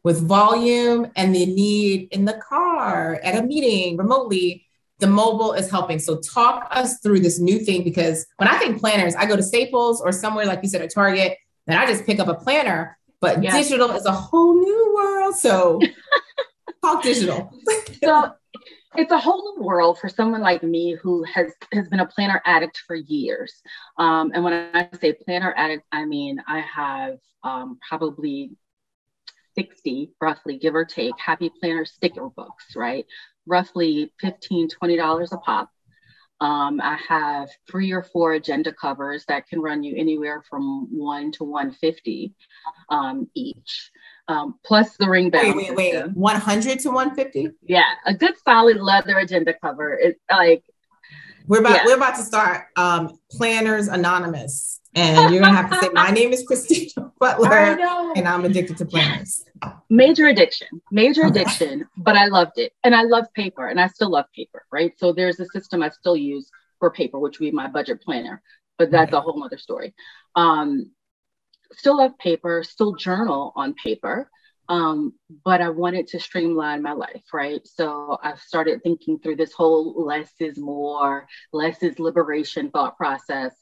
with 0.03 0.25
volume 0.25 1.11
and 1.15 1.35
the 1.35 1.45
need 1.45 2.09
in 2.11 2.25
the 2.25 2.39
car 2.47 3.19
at 3.23 3.37
a 3.37 3.45
meeting 3.45 3.97
remotely, 3.97 4.65
the 4.99 5.07
mobile 5.07 5.53
is 5.53 5.69
helping. 5.69 5.99
So 5.99 6.17
talk 6.19 6.67
us 6.71 6.99
through 6.99 7.19
this 7.19 7.39
new 7.39 7.59
thing 7.59 7.83
because 7.83 8.25
when 8.37 8.47
I 8.47 8.57
think 8.57 8.79
planners, 8.79 9.15
I 9.15 9.25
go 9.25 9.35
to 9.35 9.43
Staples 9.43 10.01
or 10.01 10.11
somewhere 10.11 10.45
like 10.45 10.59
you 10.63 10.69
said 10.69 10.81
at 10.81 10.93
Target, 10.93 11.37
and 11.67 11.77
I 11.77 11.85
just 11.85 12.05
pick 12.05 12.19
up 12.19 12.27
a 12.27 12.35
planner. 12.35 12.97
But 13.19 13.43
yes. 13.43 13.67
digital 13.67 13.91
is 13.91 14.05
a 14.05 14.11
whole 14.11 14.53
new 14.53 14.93
world. 14.95 15.35
So 15.35 15.81
talk 16.93 17.03
digital. 17.03 17.51
so 18.03 18.31
it's 18.95 19.11
a 19.11 19.19
whole 19.19 19.55
new 19.55 19.63
world 19.63 19.99
for 19.99 20.09
someone 20.09 20.41
like 20.41 20.63
me 20.63 20.95
who 21.01 21.23
has 21.23 21.51
has 21.71 21.87
been 21.87 21.99
a 21.99 22.05
planner 22.05 22.41
addict 22.45 22.81
for 22.87 22.95
years. 22.95 23.53
Um, 23.97 24.31
and 24.33 24.43
when 24.43 24.53
I 24.53 24.89
say 24.99 25.13
planner 25.13 25.53
addict, 25.55 25.83
I 25.91 26.05
mean 26.05 26.41
I 26.47 26.59
have 26.59 27.17
um, 27.43 27.79
probably 27.87 28.51
60 29.55 30.11
roughly 30.21 30.57
give 30.57 30.75
or 30.75 30.85
take 30.85 31.17
happy 31.17 31.49
planner 31.59 31.83
sticker 31.83 32.29
books 32.29 32.75
right 32.75 33.05
roughly 33.47 34.13
15 34.19 34.69
$20 34.69 35.31
a 35.31 35.37
pop. 35.37 35.71
Um, 36.39 36.79
I 36.81 36.97
have 37.07 37.49
three 37.69 37.91
or 37.91 38.03
four 38.03 38.33
agenda 38.33 38.71
covers 38.71 39.25
that 39.27 39.47
can 39.47 39.59
run 39.59 39.83
you 39.83 39.95
anywhere 39.97 40.43
from 40.47 40.87
one 40.91 41.31
to 41.33 41.43
150 41.43 42.33
um, 42.89 43.27
each. 43.33 43.91
Um, 44.27 44.55
plus 44.63 44.97
the 44.97 45.09
ring 45.09 45.29
bell. 45.29 45.55
Wait, 45.55 45.75
wait, 45.75 45.93
wait. 45.95 46.11
100 46.11 46.79
to 46.79 46.89
150? 46.89 47.51
Yeah, 47.63 47.85
a 48.05 48.13
good 48.13 48.33
solid 48.43 48.77
leather 48.77 49.17
agenda 49.17 49.53
cover. 49.61 49.97
It's 49.97 50.19
like 50.29 50.63
we're 51.47 51.59
about 51.59 51.75
yeah. 51.75 51.85
we're 51.85 51.95
about 51.95 52.15
to 52.17 52.23
start 52.23 52.67
um, 52.75 53.17
Planners 53.31 53.87
Anonymous, 53.87 54.76
and 54.97 55.33
you're 55.33 55.41
gonna 55.41 55.55
have 55.55 55.69
to 55.69 55.77
say, 55.79 55.89
"My 55.93 56.09
name 56.09 56.33
is 56.33 56.45
Kristina 56.45 57.11
Butler, 57.19 57.77
and 58.15 58.27
I'm 58.27 58.43
addicted 58.45 58.77
to 58.77 58.85
planners." 58.85 59.45
Major 59.89 60.27
addiction, 60.27 60.67
major 60.91 61.25
okay. 61.25 61.41
addiction, 61.41 61.87
but 61.97 62.15
I 62.15 62.25
loved 62.25 62.57
it, 62.57 62.73
and 62.83 62.95
I 62.95 63.03
love 63.03 63.25
paper, 63.33 63.67
and 63.67 63.79
I 63.79 63.87
still 63.87 64.09
love 64.09 64.25
paper, 64.35 64.65
right? 64.71 64.93
So 64.97 65.13
there's 65.13 65.39
a 65.39 65.45
system 65.45 65.83
I 65.83 65.89
still 65.89 66.17
use 66.17 66.49
for 66.79 66.91
paper, 66.91 67.19
which 67.19 67.39
would 67.39 67.45
be 67.45 67.51
my 67.51 67.67
budget 67.67 68.01
planner, 68.01 68.41
but 68.77 68.91
that's 68.91 69.13
okay. 69.13 69.17
a 69.17 69.21
whole 69.21 69.43
other 69.43 69.57
story. 69.57 69.93
Um, 70.35 70.91
still 71.73 71.97
love 71.97 72.17
paper, 72.17 72.63
still 72.63 72.95
journal 72.95 73.53
on 73.55 73.73
paper. 73.75 74.29
Um, 74.69 75.13
but 75.45 75.61
I 75.61 75.69
wanted 75.69 76.07
to 76.07 76.19
streamline 76.19 76.81
my 76.81 76.91
life, 76.91 77.23
right? 77.33 77.65
So 77.65 78.17
I 78.21 78.35
started 78.35 78.83
thinking 78.83 79.19
through 79.19 79.37
this 79.37 79.53
whole 79.53 79.93
less 80.05 80.31
is 80.39 80.57
more, 80.57 81.25
less 81.53 81.81
is 81.83 81.99
liberation 81.99 82.69
thought 82.71 82.97
process, 82.97 83.55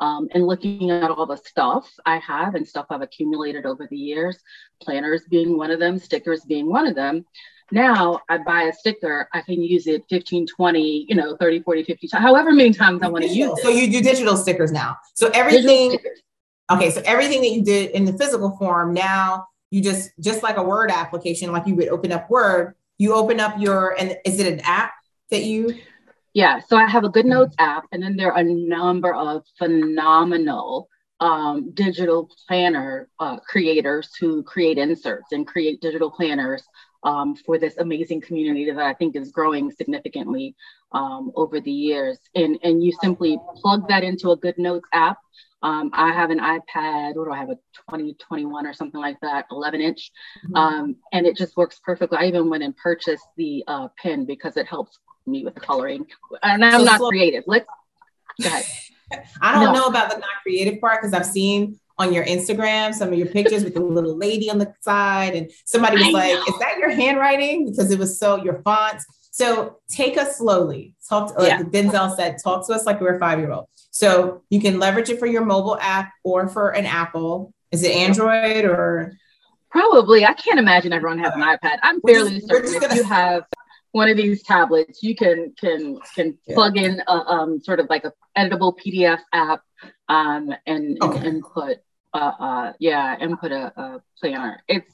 um, 0.00 0.28
and 0.32 0.46
looking 0.46 0.90
at 0.90 1.10
all 1.10 1.26
the 1.26 1.36
stuff 1.36 1.90
I 2.04 2.18
have 2.18 2.54
and 2.54 2.68
stuff 2.68 2.86
I've 2.90 3.00
accumulated 3.00 3.64
over 3.64 3.86
the 3.90 3.96
years, 3.96 4.38
planners 4.82 5.22
being 5.30 5.56
one 5.56 5.70
of 5.70 5.80
them, 5.80 5.98
stickers 5.98 6.44
being 6.44 6.68
one 6.68 6.86
of 6.86 6.94
them. 6.94 7.24
Now 7.72 8.20
I 8.28 8.38
buy 8.38 8.64
a 8.64 8.72
sticker, 8.72 9.28
I 9.32 9.42
can 9.42 9.62
use 9.62 9.86
it 9.86 10.04
15, 10.10 10.46
20, 10.46 11.06
you 11.08 11.14
know, 11.14 11.36
30, 11.36 11.62
40, 11.62 11.84
50 11.84 12.08
times, 12.08 12.22
however 12.22 12.52
many 12.52 12.72
times 12.72 13.00
I 13.02 13.08
want 13.08 13.24
to 13.24 13.30
use 13.30 13.52
it. 13.58 13.62
So 13.62 13.70
you 13.70 13.90
do 13.90 14.02
digital 14.02 14.36
stickers 14.36 14.72
now. 14.72 14.96
So 15.14 15.30
everything, 15.32 15.96
okay, 16.70 16.90
so 16.90 17.00
everything 17.04 17.40
that 17.42 17.50
you 17.50 17.62
did 17.62 17.92
in 17.92 18.04
the 18.04 18.12
physical 18.12 18.56
form 18.58 18.92
now 18.92 19.46
you 19.70 19.80
just 19.82 20.10
just 20.20 20.42
like 20.42 20.56
a 20.56 20.62
word 20.62 20.90
application 20.90 21.52
like 21.52 21.66
you 21.66 21.74
would 21.74 21.88
open 21.88 22.12
up 22.12 22.28
word 22.28 22.74
you 22.98 23.14
open 23.14 23.40
up 23.40 23.58
your 23.58 23.98
and 23.98 24.16
is 24.24 24.38
it 24.38 24.52
an 24.52 24.60
app 24.60 24.92
that 25.30 25.44
you 25.44 25.74
yeah 26.34 26.60
so 26.60 26.76
i 26.76 26.86
have 26.86 27.04
a 27.04 27.08
good 27.08 27.26
notes 27.26 27.54
app 27.58 27.84
and 27.92 28.02
then 28.02 28.16
there 28.16 28.32
are 28.32 28.40
a 28.40 28.44
number 28.44 29.14
of 29.14 29.42
phenomenal 29.58 30.88
um, 31.20 31.72
digital 31.74 32.30
planner 32.48 33.08
uh, 33.18 33.38
creators 33.40 34.14
who 34.18 34.42
create 34.42 34.78
inserts 34.78 35.32
and 35.32 35.46
create 35.46 35.80
digital 35.82 36.10
planners 36.10 36.62
um, 37.02 37.34
for 37.34 37.58
this 37.58 37.76
amazing 37.78 38.20
community 38.20 38.70
that 38.70 38.78
I 38.78 38.94
think 38.94 39.16
is 39.16 39.30
growing 39.30 39.70
significantly 39.70 40.54
um, 40.92 41.32
over 41.34 41.60
the 41.60 41.72
years. 41.72 42.18
And, 42.34 42.58
and 42.62 42.82
you 42.82 42.92
simply 43.00 43.38
plug 43.56 43.88
that 43.88 44.04
into 44.04 44.30
a 44.30 44.36
Good 44.36 44.58
Notes 44.58 44.88
app 44.92 45.18
um, 45.62 45.90
I 45.92 46.12
have 46.12 46.30
an 46.30 46.40
iPad, 46.40 47.16
what 47.16 47.26
do 47.26 47.32
I 47.32 47.38
have, 47.38 47.50
a 47.50 47.56
2021 47.90 48.66
or 48.66 48.72
something 48.72 49.00
like 49.00 49.20
that, 49.20 49.46
11 49.50 49.80
inch. 49.80 50.10
Mm-hmm. 50.46 50.56
Um, 50.56 50.96
and 51.12 51.26
it 51.26 51.36
just 51.36 51.56
works 51.56 51.80
perfectly. 51.84 52.18
I 52.18 52.24
even 52.26 52.48
went 52.48 52.62
and 52.62 52.76
purchased 52.76 53.26
the 53.36 53.64
uh, 53.66 53.88
pen 53.98 54.24
because 54.24 54.56
it 54.56 54.66
helps 54.66 54.98
me 55.26 55.44
with 55.44 55.54
the 55.54 55.60
coloring. 55.60 56.06
And 56.42 56.64
I'm 56.64 56.80
so 56.80 56.84
not 56.84 56.98
slow. 56.98 57.10
creative. 57.10 57.44
Let's 57.46 57.66
go 58.40 58.48
ahead. 58.48 58.64
I 59.42 59.52
don't 59.52 59.74
no. 59.74 59.80
know 59.80 59.86
about 59.86 60.10
the 60.10 60.18
not 60.18 60.28
creative 60.42 60.80
part 60.80 61.02
because 61.02 61.12
I've 61.12 61.26
seen 61.26 61.78
on 62.00 62.12
your 62.12 62.24
Instagram 62.24 62.92
some 62.94 63.12
of 63.12 63.18
your 63.18 63.28
pictures 63.28 63.62
with 63.62 63.74
the 63.74 63.80
little 63.80 64.16
lady 64.16 64.50
on 64.50 64.58
the 64.58 64.72
side. 64.80 65.34
And 65.34 65.50
somebody 65.64 65.96
was 65.96 66.06
I 66.06 66.10
like, 66.10 66.34
know. 66.34 66.44
Is 66.48 66.58
that 66.58 66.78
your 66.78 66.90
handwriting? 66.90 67.70
Because 67.70 67.90
it 67.90 67.98
was 67.98 68.18
so 68.18 68.42
your 68.42 68.62
fonts. 68.62 69.04
So 69.30 69.78
take 69.88 70.16
us 70.18 70.38
slowly. 70.38 70.94
Talk 71.08 71.34
to, 71.34 71.42
like 71.42 71.48
yeah. 71.48 71.62
Denzel 71.62 72.16
said, 72.16 72.38
talk 72.42 72.66
to 72.66 72.72
us 72.72 72.86
like 72.86 73.00
we're 73.00 73.16
a 73.16 73.18
five 73.18 73.38
year 73.38 73.52
old. 73.52 73.66
So 73.90 74.42
you 74.50 74.60
can 74.60 74.78
leverage 74.78 75.10
it 75.10 75.18
for 75.18 75.26
your 75.26 75.44
mobile 75.44 75.78
app 75.80 76.12
or 76.24 76.48
for 76.48 76.70
an 76.70 76.86
Apple. 76.86 77.52
Is 77.70 77.82
it 77.82 77.94
Android 77.94 78.64
or? 78.64 79.12
Probably. 79.70 80.24
I 80.24 80.32
can't 80.32 80.58
imagine 80.58 80.92
everyone 80.92 81.18
has 81.18 81.32
an 81.34 81.42
iPad. 81.42 81.78
I'm 81.82 82.00
fairly 82.00 82.40
certain 82.40 82.74
if 82.74 82.80
gonna... 82.80 82.96
you 82.96 83.04
have 83.04 83.44
one 83.92 84.08
of 84.08 84.16
these 84.16 84.42
tablets, 84.42 85.02
you 85.02 85.14
can 85.16 85.52
can 85.60 85.98
can 86.14 86.38
yeah. 86.46 86.54
plug 86.54 86.76
in 86.76 87.02
a, 87.06 87.12
um, 87.12 87.60
sort 87.60 87.80
of 87.80 87.88
like 87.88 88.04
a 88.04 88.12
editable 88.36 88.74
PDF 88.78 89.20
app 89.32 89.62
um, 90.08 90.52
and, 90.66 90.98
okay. 91.02 91.18
and, 91.18 91.26
and 91.26 91.42
put 91.42 91.78
uh, 92.12 92.32
uh, 92.40 92.72
yeah 92.78 93.16
and 93.18 93.38
put 93.38 93.52
a, 93.52 93.72
a 93.76 94.02
planner. 94.18 94.62
It's 94.68 94.92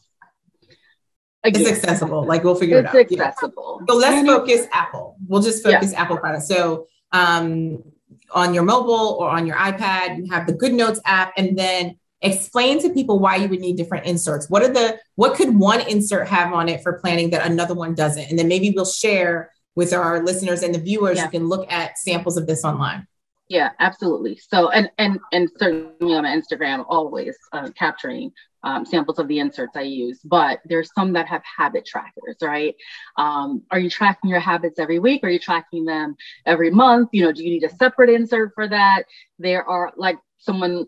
Again, 1.45 1.63
it's 1.63 1.71
accessible. 1.71 2.25
Like 2.25 2.43
we'll 2.43 2.57
figure 2.57 2.79
it 2.79 2.87
out. 2.87 2.95
It's 2.95 3.13
accessible. 3.13 3.81
Yeah. 3.81 3.93
So 3.93 3.99
let's 3.99 4.27
focus 4.27 4.67
Apple. 4.73 5.17
We'll 5.29 5.43
just 5.43 5.63
focus 5.63 5.93
yeah. 5.93 6.03
Apple 6.03 6.17
products. 6.17 6.49
So 6.49 6.89
um, 7.13 7.85
on 8.33 8.53
your 8.53 8.65
mobile 8.65 9.17
or 9.21 9.31
on 9.31 9.47
your 9.47 9.57
iPad, 9.57 10.19
you 10.19 10.33
have 10.33 10.47
the 10.49 10.53
Good 10.53 10.75
Notes 10.75 11.01
app, 11.05 11.33
and 11.37 11.57
then 11.57 11.99
explain 12.21 12.81
to 12.83 12.91
people 12.91 13.21
why 13.21 13.37
you 13.37 13.49
would 13.49 13.61
need 13.61 13.77
different 13.77 14.07
inserts. 14.07 14.51
What 14.51 14.63
are 14.63 14.73
the 14.73 14.99
what 15.15 15.37
could 15.37 15.57
one 15.57 15.83
insert 15.89 16.27
have 16.27 16.53
on 16.53 16.69
it 16.69 16.83
for 16.83 16.95
planning 16.95 17.31
that 17.31 17.49
another 17.49 17.75
one 17.75 17.95
doesn't? 17.95 18.29
And 18.29 18.37
then 18.37 18.49
maybe 18.49 18.71
we'll 18.75 18.85
share 18.85 19.53
with 19.77 19.93
our 19.93 20.25
listeners 20.25 20.63
and 20.63 20.75
the 20.75 20.81
viewers. 20.81 21.19
Yeah. 21.19 21.25
You 21.25 21.31
can 21.31 21.49
look 21.49 21.71
at 21.71 21.97
samples 21.99 22.37
of 22.37 22.49
this 22.49 22.65
online. 22.65 23.07
Yeah, 23.49 23.71
absolutely. 23.79 24.37
So, 24.37 24.71
and 24.71 24.91
and 24.99 25.21
and 25.33 25.49
certainly 25.57 26.15
on 26.15 26.25
Instagram, 26.25 26.85
always 26.89 27.37
uh, 27.53 27.71
capturing 27.79 28.33
um, 28.65 28.85
samples 28.85 29.21
of 29.21 29.29
the 29.29 29.39
inserts 29.39 29.77
I 29.77 29.83
use, 29.83 30.19
but 30.25 30.59
there's 30.65 30.93
some 30.95 31.13
that 31.13 31.29
have 31.29 31.43
habit 31.45 31.87
trackers, 31.87 32.39
right? 32.43 32.75
Um, 33.17 33.63
are 33.71 33.79
you 33.79 33.89
tracking 33.89 34.31
your 34.31 34.41
habits 34.41 34.81
every 34.81 34.99
week? 34.99 35.23
Are 35.23 35.29
you 35.31 35.39
tracking 35.39 35.85
them 35.85 36.17
every 36.45 36.71
month? 36.73 37.11
You 37.13 37.23
know, 37.23 37.33
do 37.33 37.45
you 37.45 37.51
need 37.51 37.63
a 37.63 37.77
separate 37.77 38.11
insert 38.11 38.53
for 38.57 38.67
that? 38.67 39.05
There 39.39 39.63
are 39.65 39.93
like 39.97 40.19
someone, 40.39 40.87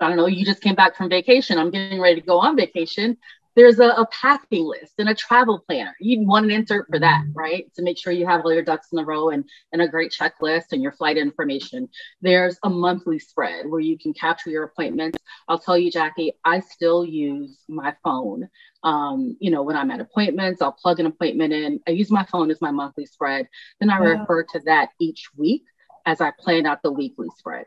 I 0.00 0.08
don't 0.08 0.16
know, 0.16 0.26
you 0.26 0.44
just 0.44 0.62
came 0.62 0.74
back 0.74 0.96
from 0.96 1.08
vacation. 1.08 1.58
I'm 1.58 1.70
getting 1.70 2.00
ready 2.00 2.20
to 2.20 2.26
go 2.26 2.40
on 2.40 2.56
vacation 2.56 3.16
there's 3.56 3.78
a, 3.78 3.88
a, 3.88 4.06
packing 4.06 4.64
list 4.64 4.94
and 4.98 5.08
a 5.08 5.14
travel 5.14 5.62
planner. 5.66 5.94
You'd 6.00 6.26
want 6.26 6.46
an 6.46 6.50
insert 6.50 6.86
for 6.90 6.98
that, 6.98 7.22
mm-hmm. 7.22 7.38
right? 7.38 7.74
To 7.74 7.82
make 7.82 7.98
sure 7.98 8.12
you 8.12 8.26
have 8.26 8.44
all 8.44 8.52
your 8.52 8.62
ducks 8.62 8.88
in 8.92 8.98
a 8.98 9.04
row 9.04 9.30
and, 9.30 9.44
and 9.72 9.82
a 9.82 9.88
great 9.88 10.12
checklist 10.12 10.72
and 10.72 10.82
your 10.82 10.92
flight 10.92 11.16
information. 11.16 11.88
There's 12.20 12.58
a 12.62 12.70
monthly 12.70 13.18
spread 13.18 13.66
where 13.68 13.80
you 13.80 13.98
can 13.98 14.12
capture 14.12 14.50
your 14.50 14.64
appointments. 14.64 15.18
I'll 15.48 15.58
tell 15.58 15.78
you, 15.78 15.90
Jackie, 15.90 16.32
I 16.44 16.60
still 16.60 17.04
use 17.04 17.58
my 17.68 17.94
phone. 18.02 18.48
Um, 18.82 19.36
you 19.40 19.50
know, 19.50 19.62
when 19.62 19.76
I'm 19.76 19.90
at 19.90 20.00
appointments, 20.00 20.60
I'll 20.60 20.72
plug 20.72 21.00
an 21.00 21.06
appointment 21.06 21.52
in. 21.52 21.80
I 21.86 21.92
use 21.92 22.10
my 22.10 22.24
phone 22.24 22.50
as 22.50 22.60
my 22.60 22.70
monthly 22.70 23.06
spread. 23.06 23.48
Then 23.80 23.90
I 23.90 23.98
refer 23.98 24.44
to 24.44 24.60
that 24.66 24.90
each 24.98 25.28
week 25.36 25.64
as 26.06 26.20
I 26.20 26.32
plan 26.38 26.66
out 26.66 26.82
the 26.82 26.92
weekly 26.92 27.28
spread. 27.38 27.66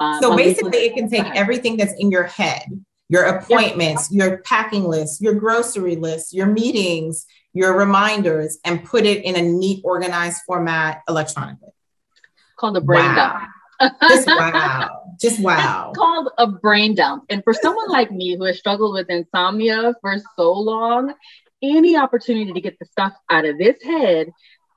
Um, 0.00 0.20
so 0.20 0.36
basically, 0.36 0.70
weekly, 0.70 0.86
it 0.86 0.94
can 0.94 1.08
take 1.08 1.34
everything 1.36 1.76
that's 1.76 1.94
in 1.98 2.10
your 2.10 2.24
head 2.24 2.64
your 3.10 3.24
appointments, 3.24 4.08
your 4.12 4.38
packing 4.38 4.84
list, 4.84 5.20
your 5.20 5.34
grocery 5.34 5.96
list, 5.96 6.32
your 6.32 6.46
meetings, 6.46 7.26
your 7.52 7.76
reminders, 7.76 8.58
and 8.64 8.84
put 8.84 9.04
it 9.04 9.24
in 9.24 9.34
a 9.34 9.42
neat, 9.42 9.80
organized 9.84 10.42
format 10.46 11.02
electronically. 11.08 11.72
Called 12.56 12.76
a 12.76 12.80
brain 12.80 13.04
wow. 13.04 13.48
dump. 13.80 13.94
this, 14.00 14.26
wow. 14.26 15.02
Just 15.20 15.40
wow. 15.40 15.88
It's 15.88 15.98
called 15.98 16.28
a 16.38 16.46
brain 16.46 16.94
dump. 16.94 17.24
And 17.30 17.42
for 17.42 17.52
someone 17.52 17.88
like 17.88 18.12
me 18.12 18.36
who 18.36 18.44
has 18.44 18.60
struggled 18.60 18.94
with 18.94 19.10
insomnia 19.10 19.92
for 20.00 20.16
so 20.36 20.52
long, 20.52 21.12
any 21.62 21.96
opportunity 21.96 22.52
to 22.52 22.60
get 22.60 22.78
the 22.78 22.86
stuff 22.86 23.14
out 23.28 23.44
of 23.44 23.58
this 23.58 23.82
head 23.82 24.30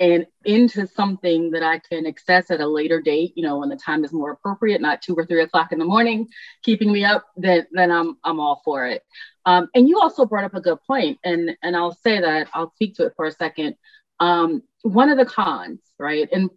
and 0.04 0.28
into 0.44 0.86
something 0.86 1.52
that 1.52 1.64
I 1.64 1.80
can 1.80 2.06
access 2.06 2.52
at 2.52 2.60
a 2.60 2.68
later 2.68 3.00
date, 3.00 3.32
you 3.38 3.44
know, 3.44 3.60
when 3.60 3.70
the 3.70 3.78
time 3.78 4.04
is 4.04 4.12
more 4.12 4.32
appropriate, 4.32 4.82
not 4.82 5.02
two 5.02 5.16
or 5.16 5.26
three 5.26 5.42
o'clock 5.42 5.72
in 5.72 5.80
the 5.80 5.86
morning, 5.86 6.28
keeping 6.62 6.92
me 6.92 7.06
up, 7.06 7.26
then 7.38 7.66
then 7.72 7.90
I'm 7.90 8.18
I'm 8.26 8.42
all 8.42 8.62
for 8.66 8.86
it. 8.86 9.02
Um, 9.46 9.70
and 9.74 9.88
you 9.88 10.00
also 10.02 10.26
brought 10.26 10.44
up 10.44 10.56
a 10.56 10.62
good 10.62 10.80
point, 10.86 11.20
and 11.24 11.56
and 11.64 11.74
I'll 11.78 11.96
say 12.04 12.20
that 12.20 12.50
I'll 12.54 12.74
speak 12.76 12.96
to 12.96 13.06
it 13.06 13.14
for 13.16 13.28
a 13.28 13.32
second. 13.32 13.76
Um, 14.20 14.64
one 14.82 15.10
of 15.10 15.18
the 15.18 15.26
cons, 15.26 15.80
right, 15.98 16.28
and 16.34 16.50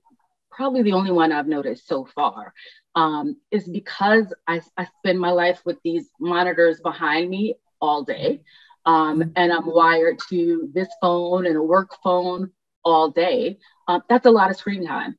probably 0.51 0.83
the 0.83 0.95
only 0.95 1.13
one 1.13 1.31
I've 1.31 1.47
noticed 1.47 1.87
so 1.87 2.05
far, 2.17 2.53
um, 2.97 3.37
is 3.53 3.69
because 3.69 4.35
I, 4.49 4.61
I 4.77 4.89
spend 4.99 5.21
my 5.21 5.31
life 5.31 5.61
with 5.65 5.79
these 5.85 6.09
monitors 6.19 6.81
behind 6.81 7.31
me 7.31 7.55
all 7.81 8.03
day. 8.03 8.41
Um, 8.87 9.33
and 9.35 9.53
I'm 9.53 9.67
wired 9.67 10.19
to 10.31 10.71
this 10.73 10.89
phone 11.01 11.45
and 11.47 11.57
a 11.57 11.63
work 11.63 11.91
phone 12.05 12.53
all 12.87 13.11
day, 13.11 13.59
uh, 13.89 14.01
that's 14.09 14.27
a 14.27 14.31
lot 14.31 14.51
of 14.51 14.57
screen 14.57 14.87
time, 14.87 15.19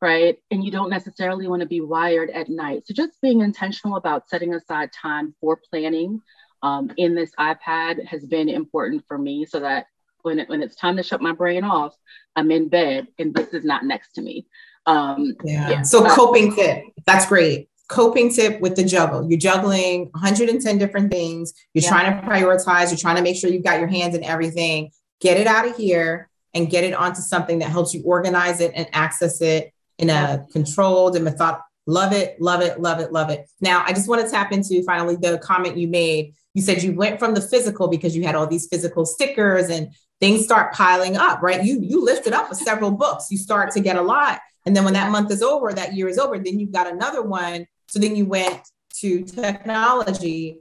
right? 0.00 0.38
And 0.50 0.64
you 0.64 0.70
don't 0.70 0.88
necessarily 0.88 1.48
want 1.48 1.60
to 1.60 1.68
be 1.68 1.80
wired 1.80 2.30
at 2.30 2.48
night. 2.48 2.86
So 2.86 2.94
just 2.94 3.20
being 3.20 3.40
intentional 3.40 3.96
about 3.96 4.28
setting 4.30 4.54
aside 4.54 4.90
time 4.92 5.34
for 5.40 5.60
planning 5.70 6.22
um, 6.62 6.92
in 6.96 7.14
this 7.14 7.32
iPad 7.38 8.06
has 8.06 8.24
been 8.24 8.48
important 8.48 9.04
for 9.06 9.18
me 9.18 9.44
so 9.44 9.60
that 9.60 9.86
when, 10.22 10.38
it, 10.38 10.48
when 10.48 10.62
it's 10.62 10.76
time 10.76 10.96
to 10.96 11.02
shut 11.02 11.20
my 11.20 11.32
brain 11.32 11.64
off, 11.64 11.94
I'm 12.36 12.50
in 12.50 12.68
bed 12.68 13.08
and 13.18 13.34
this 13.34 13.48
is 13.48 13.64
not 13.64 13.84
next 13.84 14.12
to 14.12 14.22
me. 14.22 14.46
Um, 14.86 15.34
yeah. 15.44 15.70
yeah. 15.70 15.82
So 15.82 16.08
coping 16.08 16.54
tip, 16.54 16.84
that's 17.04 17.26
great. 17.26 17.68
Coping 17.88 18.32
tip 18.32 18.60
with 18.60 18.76
the 18.76 18.84
juggle. 18.84 19.28
You're 19.28 19.38
juggling 19.40 20.10
110 20.12 20.78
different 20.78 21.10
things. 21.10 21.52
You're 21.74 21.82
yeah. 21.84 21.88
trying 21.88 22.20
to 22.20 22.26
prioritize. 22.28 22.90
You're 22.90 22.98
trying 22.98 23.16
to 23.16 23.22
make 23.22 23.36
sure 23.36 23.50
you've 23.50 23.64
got 23.64 23.80
your 23.80 23.88
hands 23.88 24.14
in 24.14 24.22
everything. 24.22 24.90
Get 25.20 25.38
it 25.38 25.46
out 25.46 25.66
of 25.66 25.76
here 25.76 26.28
and 26.54 26.70
get 26.70 26.84
it 26.84 26.94
onto 26.94 27.20
something 27.20 27.58
that 27.60 27.70
helps 27.70 27.94
you 27.94 28.02
organize 28.04 28.60
it 28.60 28.72
and 28.74 28.86
access 28.92 29.40
it 29.40 29.72
in 29.98 30.10
a 30.10 30.46
controlled 30.52 31.16
and 31.16 31.24
method. 31.24 31.58
Love 31.86 32.12
it, 32.12 32.38
love 32.38 32.60
it, 32.60 32.80
love 32.80 33.00
it, 33.00 33.12
love 33.12 33.30
it. 33.30 33.48
Now, 33.62 33.82
I 33.86 33.94
just 33.94 34.08
want 34.08 34.22
to 34.22 34.30
tap 34.30 34.52
into 34.52 34.82
finally 34.84 35.16
the 35.16 35.38
comment 35.38 35.78
you 35.78 35.88
made. 35.88 36.34
You 36.52 36.60
said 36.60 36.82
you 36.82 36.92
went 36.92 37.18
from 37.18 37.34
the 37.34 37.40
physical 37.40 37.88
because 37.88 38.14
you 38.14 38.24
had 38.24 38.34
all 38.34 38.46
these 38.46 38.68
physical 38.68 39.06
stickers 39.06 39.70
and 39.70 39.88
things 40.20 40.44
start 40.44 40.74
piling 40.74 41.16
up, 41.16 41.40
right? 41.42 41.64
You 41.64 41.80
you 41.80 42.04
lifted 42.04 42.34
up 42.34 42.50
with 42.50 42.58
several 42.58 42.90
books. 42.90 43.30
You 43.30 43.38
start 43.38 43.72
to 43.72 43.80
get 43.80 43.96
a 43.96 44.02
lot, 44.02 44.40
and 44.66 44.76
then 44.76 44.84
when 44.84 44.94
that 44.94 45.10
month 45.10 45.30
is 45.30 45.42
over, 45.42 45.72
that 45.72 45.94
year 45.94 46.08
is 46.08 46.18
over, 46.18 46.38
then 46.38 46.58
you've 46.60 46.72
got 46.72 46.92
another 46.92 47.22
one. 47.22 47.66
So 47.86 47.98
then 47.98 48.16
you 48.16 48.26
went 48.26 48.60
to 49.00 49.22
technology. 49.24 50.60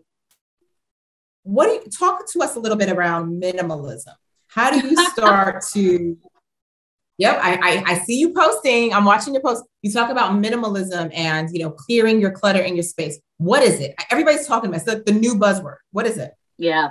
What 1.44 1.66
do 1.66 1.74
you 1.74 1.90
talk 1.90 2.32
to 2.32 2.40
us 2.42 2.56
a 2.56 2.60
little 2.60 2.78
bit 2.78 2.90
around 2.90 3.42
minimalism? 3.42 4.14
How 4.58 4.72
do 4.72 4.88
you 4.88 4.96
start 5.12 5.64
to? 5.74 6.18
Yep, 7.20 7.40
I, 7.42 7.54
I, 7.56 7.84
I 7.92 7.98
see 8.00 8.20
you 8.20 8.34
posting. 8.34 8.92
I'm 8.92 9.06
watching 9.06 9.34
your 9.34 9.44
post. 9.44 9.64
You 9.84 9.92
talk 9.94 10.10
about 10.10 10.32
minimalism 10.32 11.12
and 11.16 11.48
you 11.52 11.64
know 11.64 11.70
clearing 11.70 12.20
your 12.20 12.32
clutter 12.32 12.62
in 12.62 12.76
your 12.76 12.84
space. 12.84 13.20
What 13.38 13.62
is 13.62 13.80
it? 13.80 13.94
Everybody's 14.10 14.48
talking 14.48 14.70
about 14.70 14.82
it. 14.82 15.06
the, 15.06 15.12
the 15.12 15.20
new 15.20 15.36
buzzword. 15.36 15.78
What 15.92 16.08
is 16.08 16.18
it? 16.18 16.32
Yeah. 16.58 16.90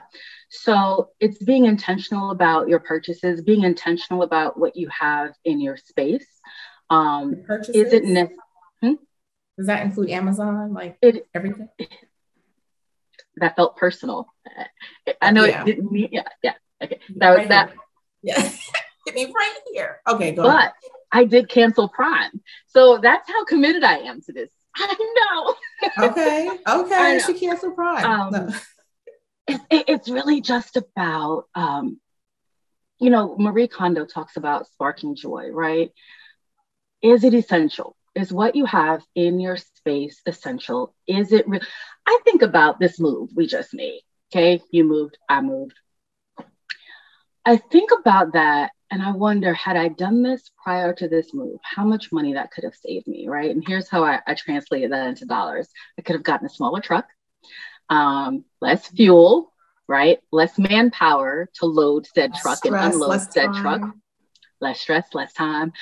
So 0.49 1.11
it's 1.19 1.43
being 1.43 1.65
intentional 1.65 2.31
about 2.31 2.69
your 2.69 2.79
purchases, 2.79 3.43
being 3.43 3.65
intentional 3.65 4.23
about 4.23 4.57
what 4.57 4.77
you 4.77 4.89
have 4.97 5.33
in 5.45 5.61
your 5.61 5.77
space. 5.77 6.27
Um, 6.89 7.35
is 7.75 7.93
it 7.93 8.05
ne- 8.05 8.31
hmm? 8.81 8.95
Does 9.59 9.67
that 9.67 9.85
include 9.85 10.11
Amazon? 10.11 10.73
Like 10.73 10.99
it, 11.03 11.27
everything? 11.35 11.69
That 13.39 13.57
felt 13.57 13.77
personal. 13.77 14.29
I 15.21 15.33
know 15.33 15.45
yeah. 15.45 15.63
it 15.63 15.67
didn't 15.67 15.91
mean, 15.91 16.11
yeah, 16.13 16.29
yeah. 16.45 16.55
Okay, 16.83 16.99
that 17.17 17.31
was 17.31 17.39
right 17.39 17.49
that. 17.49 17.73
Yeah, 18.23 18.41
hit 19.07 19.15
me 19.15 19.27
right 19.27 19.55
here. 19.73 20.01
Okay, 20.07 20.33
go. 20.33 20.43
But 20.43 20.57
ahead. 20.57 20.73
I 21.13 21.25
did 21.25 21.49
cancel 21.49 21.89
Prime, 21.89 22.41
so 22.67 22.99
that's 22.99 23.29
how 23.29 23.45
committed 23.45 23.85
I 23.85 23.99
am 23.99 24.21
to 24.23 24.33
this. 24.33 24.51
I 24.77 25.55
know. 25.99 26.07
okay, 26.07 26.51
okay, 26.69 27.21
she 27.27 27.35
canceled 27.35 27.77
Prime. 27.77 28.05
Um, 28.05 28.33
no. 28.33 28.49
it, 29.47 29.61
it, 29.71 29.85
it's 29.89 30.09
really 30.09 30.41
just 30.41 30.77
about, 30.77 31.45
um, 31.55 31.99
you 32.99 33.11
know, 33.11 33.37
Marie 33.39 33.69
Kondo 33.69 34.05
talks 34.05 34.37
about 34.37 34.67
sparking 34.69 35.17
joy, 35.17 35.49
right? 35.51 35.91
Is 37.03 37.25
it 37.25 37.35
essential? 37.35 37.97
Is 38.15 38.33
what 38.33 38.57
you 38.57 38.65
have 38.67 39.03
in 39.15 39.41
your 39.41 39.57
space 39.57 40.21
essential? 40.27 40.95
Is 41.07 41.33
it? 41.33 41.49
Re- 41.49 41.61
I 42.07 42.19
think 42.25 42.43
about 42.43 42.81
this 42.81 42.99
move 42.99 43.31
we 43.35 43.47
just 43.47 43.73
made. 43.73 44.01
Okay, 44.33 44.61
you 44.71 44.85
moved, 44.85 45.17
I 45.29 45.41
moved 45.41 45.75
I 47.47 47.57
think 47.57 47.91
about 47.93 48.33
that 48.35 48.73
and 48.91 49.03
I 49.03 49.11
wonder, 49.11 49.53
had 49.55 49.77
I 49.77 49.89
done 49.89 50.23
this 50.23 50.51
prior 50.63 50.93
to 50.95 51.09
this 51.09 51.35
move, 51.35 51.59
how 51.63 51.85
much 51.85 52.13
money 52.13 52.35
that 52.35 52.51
could 52.53 52.65
have 52.65 52.75
saved 52.75 53.09
me, 53.09 53.29
right? 53.29 53.51
And 53.51 53.65
here's 53.67 53.89
how 53.89 54.05
I, 54.05 54.21
I 54.27 54.35
translated 54.35 54.93
that 54.93 55.09
into 55.09 55.27
dollars. 55.27 55.69
I 55.99 56.03
could 56.03 56.15
have 56.15 56.23
gotten 56.23 56.47
a 56.47 56.51
smaller 56.51 56.81
truck, 56.81 57.07
um, 57.89 58.45
less 58.61 58.87
fuel, 58.89 59.53
right? 59.89 60.19
Less 60.31 60.57
manpower 60.57 61.49
to 61.55 61.67
load 61.67 62.07
said 62.07 62.33
less 62.33 62.43
truck 62.43 62.59
stress, 62.59 62.85
and 62.85 62.95
unload 62.95 63.33
said 63.33 63.47
time. 63.47 63.63
truck. 63.63 63.95
Less 64.61 64.81
stress, 64.81 65.07
less 65.13 65.33
time. 65.33 65.73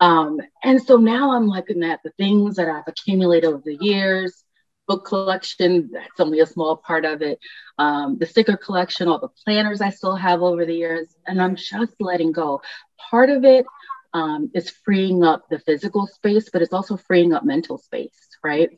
Um, 0.00 0.40
and 0.62 0.82
so 0.82 0.96
now 0.96 1.32
I'm 1.32 1.46
looking 1.46 1.84
at 1.84 2.00
the 2.02 2.10
things 2.18 2.56
that 2.56 2.68
I've 2.68 2.88
accumulated 2.88 3.48
over 3.48 3.62
the 3.64 3.76
years, 3.80 4.42
book 4.86 5.04
collection, 5.06 5.90
that's 5.92 6.20
only 6.20 6.40
a 6.40 6.46
small 6.46 6.76
part 6.76 7.04
of 7.04 7.22
it. 7.22 7.38
Um, 7.78 8.18
the 8.18 8.26
sticker 8.26 8.56
collection, 8.56 9.08
all 9.08 9.18
the 9.18 9.28
planners 9.44 9.80
I 9.80 9.90
still 9.90 10.16
have 10.16 10.42
over 10.42 10.64
the 10.64 10.74
years, 10.74 11.14
and 11.26 11.40
I'm 11.40 11.56
just 11.56 11.94
letting 12.00 12.32
go. 12.32 12.62
Part 13.10 13.30
of 13.30 13.44
it 13.44 13.66
um, 14.14 14.50
is 14.54 14.70
freeing 14.70 15.24
up 15.24 15.48
the 15.50 15.58
physical 15.58 16.06
space, 16.06 16.48
but 16.50 16.62
it's 16.62 16.72
also 16.72 16.96
freeing 16.96 17.32
up 17.32 17.44
mental 17.44 17.78
space, 17.78 18.28
right? 18.44 18.70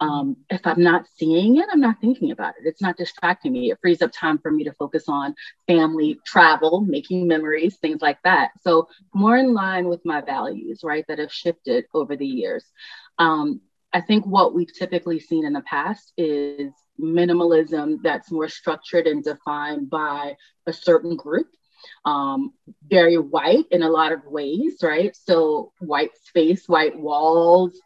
Um, 0.00 0.36
if 0.50 0.66
I'm 0.66 0.82
not 0.82 1.06
seeing 1.16 1.56
it, 1.56 1.66
I'm 1.72 1.80
not 1.80 2.00
thinking 2.00 2.30
about 2.30 2.54
it. 2.60 2.66
It's 2.68 2.82
not 2.82 2.98
distracting 2.98 3.52
me. 3.52 3.70
It 3.70 3.78
frees 3.80 4.02
up 4.02 4.12
time 4.12 4.38
for 4.38 4.50
me 4.50 4.64
to 4.64 4.72
focus 4.74 5.04
on 5.08 5.34
family, 5.66 6.20
travel, 6.26 6.82
making 6.82 7.26
memories, 7.26 7.78
things 7.78 8.02
like 8.02 8.18
that. 8.24 8.50
So, 8.60 8.88
more 9.14 9.36
in 9.38 9.54
line 9.54 9.88
with 9.88 10.04
my 10.04 10.20
values, 10.20 10.80
right, 10.84 11.06
that 11.08 11.18
have 11.18 11.32
shifted 11.32 11.86
over 11.94 12.14
the 12.14 12.26
years. 12.26 12.64
Um, 13.18 13.62
I 13.92 14.00
think 14.00 14.24
what 14.24 14.54
we've 14.54 14.72
typically 14.72 15.20
seen 15.20 15.44
in 15.44 15.52
the 15.52 15.60
past 15.62 16.12
is 16.16 16.72
minimalism 17.00 17.98
that's 18.02 18.30
more 18.30 18.48
structured 18.48 19.06
and 19.06 19.22
defined 19.22 19.90
by 19.90 20.36
a 20.66 20.72
certain 20.72 21.16
group. 21.16 21.48
Um, 22.04 22.52
very 22.88 23.18
white 23.18 23.66
in 23.70 23.82
a 23.82 23.90
lot 23.90 24.12
of 24.12 24.24
ways, 24.24 24.78
right? 24.82 25.16
So 25.16 25.72
white 25.80 26.16
space, 26.24 26.68
white 26.68 26.98
walls. 26.98 27.78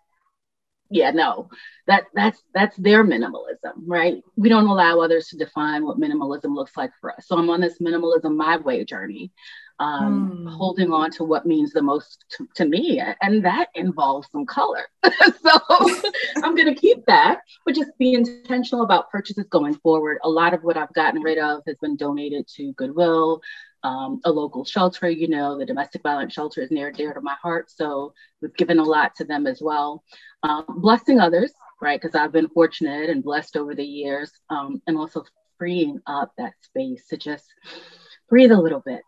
Yeah, 0.90 1.10
no, 1.10 1.48
that 1.88 2.04
that's 2.14 2.40
that's 2.54 2.76
their 2.76 3.04
minimalism, 3.04 3.72
right? 3.86 4.22
We 4.36 4.48
don't 4.48 4.68
allow 4.68 5.00
others 5.00 5.28
to 5.28 5.36
define 5.36 5.84
what 5.84 5.98
minimalism 5.98 6.54
looks 6.54 6.76
like 6.76 6.92
for 7.00 7.12
us. 7.12 7.26
So 7.26 7.36
I'm 7.36 7.50
on 7.50 7.60
this 7.60 7.78
minimalism 7.80 8.36
my 8.36 8.58
way 8.58 8.84
journey, 8.84 9.32
um, 9.78 10.46
mm. 10.46 10.50
holding 10.50 10.92
on 10.92 11.10
to 11.12 11.24
what 11.24 11.46
means 11.46 11.72
the 11.72 11.82
most 11.82 12.24
to, 12.30 12.48
to 12.54 12.64
me. 12.64 13.02
And 13.20 13.44
that 13.44 13.68
involves 13.74 14.28
some 14.32 14.46
color. 14.46 14.86
so 15.04 15.50
I'm 16.42 16.54
going 16.54 16.72
to 16.72 16.80
keep 16.80 17.04
that, 17.06 17.40
but 17.64 17.74
just 17.74 17.96
be 17.98 18.14
intentional 18.14 18.84
about 18.84 19.10
purchases 19.10 19.46
going 19.50 19.74
forward. 19.74 20.18
A 20.24 20.28
lot 20.28 20.54
of 20.54 20.62
what 20.62 20.76
I've 20.76 20.92
gotten 20.94 21.22
rid 21.22 21.38
of 21.38 21.62
has 21.66 21.76
been 21.80 21.96
donated 21.96 22.46
to 22.56 22.72
Goodwill, 22.72 23.40
um, 23.82 24.20
a 24.24 24.30
local 24.30 24.64
shelter. 24.64 25.10
You 25.10 25.28
know, 25.28 25.58
the 25.58 25.66
domestic 25.66 26.02
violence 26.02 26.32
shelter 26.32 26.62
is 26.62 26.70
near 26.70 26.90
dear 26.90 27.12
to 27.12 27.20
my 27.20 27.36
heart. 27.42 27.70
So 27.70 28.14
we've 28.40 28.56
given 28.56 28.78
a 28.78 28.84
lot 28.84 29.14
to 29.16 29.24
them 29.24 29.46
as 29.46 29.60
well. 29.60 30.04
Um, 30.42 30.64
blessing 30.68 31.20
others, 31.20 31.52
right? 31.82 32.00
Because 32.00 32.14
I've 32.14 32.32
been 32.32 32.48
fortunate 32.48 33.10
and 33.10 33.22
blessed 33.22 33.56
over 33.56 33.74
the 33.74 33.84
years, 33.84 34.32
um, 34.48 34.80
and 34.86 34.96
also 34.96 35.24
freeing 35.58 36.00
up 36.06 36.32
that 36.38 36.52
space 36.62 37.06
to 37.08 37.16
just 37.16 37.46
breathe 38.28 38.52
a 38.52 38.60
little 38.60 38.82
bit 38.84 39.02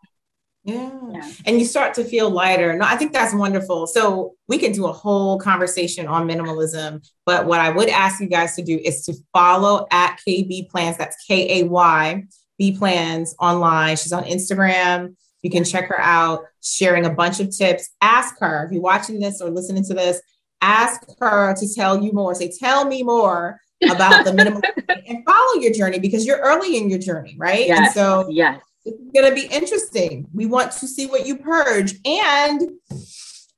yeah. 0.73 0.91
yeah. 1.11 1.31
And 1.45 1.59
you 1.59 1.65
start 1.65 1.93
to 1.95 2.03
feel 2.03 2.29
lighter. 2.29 2.75
No, 2.75 2.85
I 2.85 2.95
think 2.95 3.13
that's 3.13 3.33
wonderful. 3.33 3.87
So 3.87 4.35
we 4.47 4.57
can 4.57 4.71
do 4.71 4.87
a 4.87 4.91
whole 4.91 5.39
conversation 5.39 6.07
on 6.07 6.27
minimalism. 6.27 7.07
But 7.25 7.45
what 7.45 7.59
I 7.59 7.69
would 7.69 7.89
ask 7.89 8.21
you 8.21 8.27
guys 8.27 8.55
to 8.55 8.63
do 8.63 8.79
is 8.83 9.05
to 9.05 9.13
follow 9.33 9.87
at 9.91 10.19
KB 10.27 10.69
Plans. 10.69 10.97
That's 10.97 11.23
K 11.25 11.61
A 11.61 11.65
Y 11.65 12.23
B 12.57 12.77
Plans 12.77 13.35
online. 13.39 13.97
She's 13.97 14.13
on 14.13 14.23
Instagram. 14.23 15.15
You 15.41 15.49
can 15.49 15.63
check 15.63 15.87
her 15.87 15.99
out, 15.99 16.43
sharing 16.61 17.05
a 17.05 17.09
bunch 17.09 17.39
of 17.39 17.55
tips. 17.55 17.89
Ask 18.01 18.39
her 18.39 18.65
if 18.65 18.71
you're 18.71 18.81
watching 18.81 19.19
this 19.19 19.41
or 19.41 19.49
listening 19.49 19.85
to 19.85 19.93
this, 19.93 20.21
ask 20.61 21.01
her 21.19 21.55
to 21.55 21.73
tell 21.73 22.03
you 22.03 22.11
more. 22.11 22.35
Say, 22.35 22.51
tell 22.51 22.85
me 22.85 23.03
more 23.03 23.59
about 23.89 24.25
the 24.25 24.33
minimum 24.35 24.61
and 25.07 25.23
follow 25.25 25.61
your 25.61 25.71
journey 25.71 25.99
because 25.99 26.25
you're 26.25 26.39
early 26.39 26.75
in 26.75 26.89
your 26.89 26.99
journey, 26.99 27.35
right? 27.37 27.67
Yes. 27.67 27.77
And 27.77 27.91
so 27.93 28.29
yes 28.29 28.59
it's 28.89 29.11
going 29.13 29.29
to 29.29 29.35
be 29.35 29.53
interesting. 29.53 30.27
We 30.33 30.45
want 30.45 30.71
to 30.73 30.87
see 30.87 31.05
what 31.07 31.25
you 31.25 31.37
purge. 31.37 31.95
And 32.05 32.61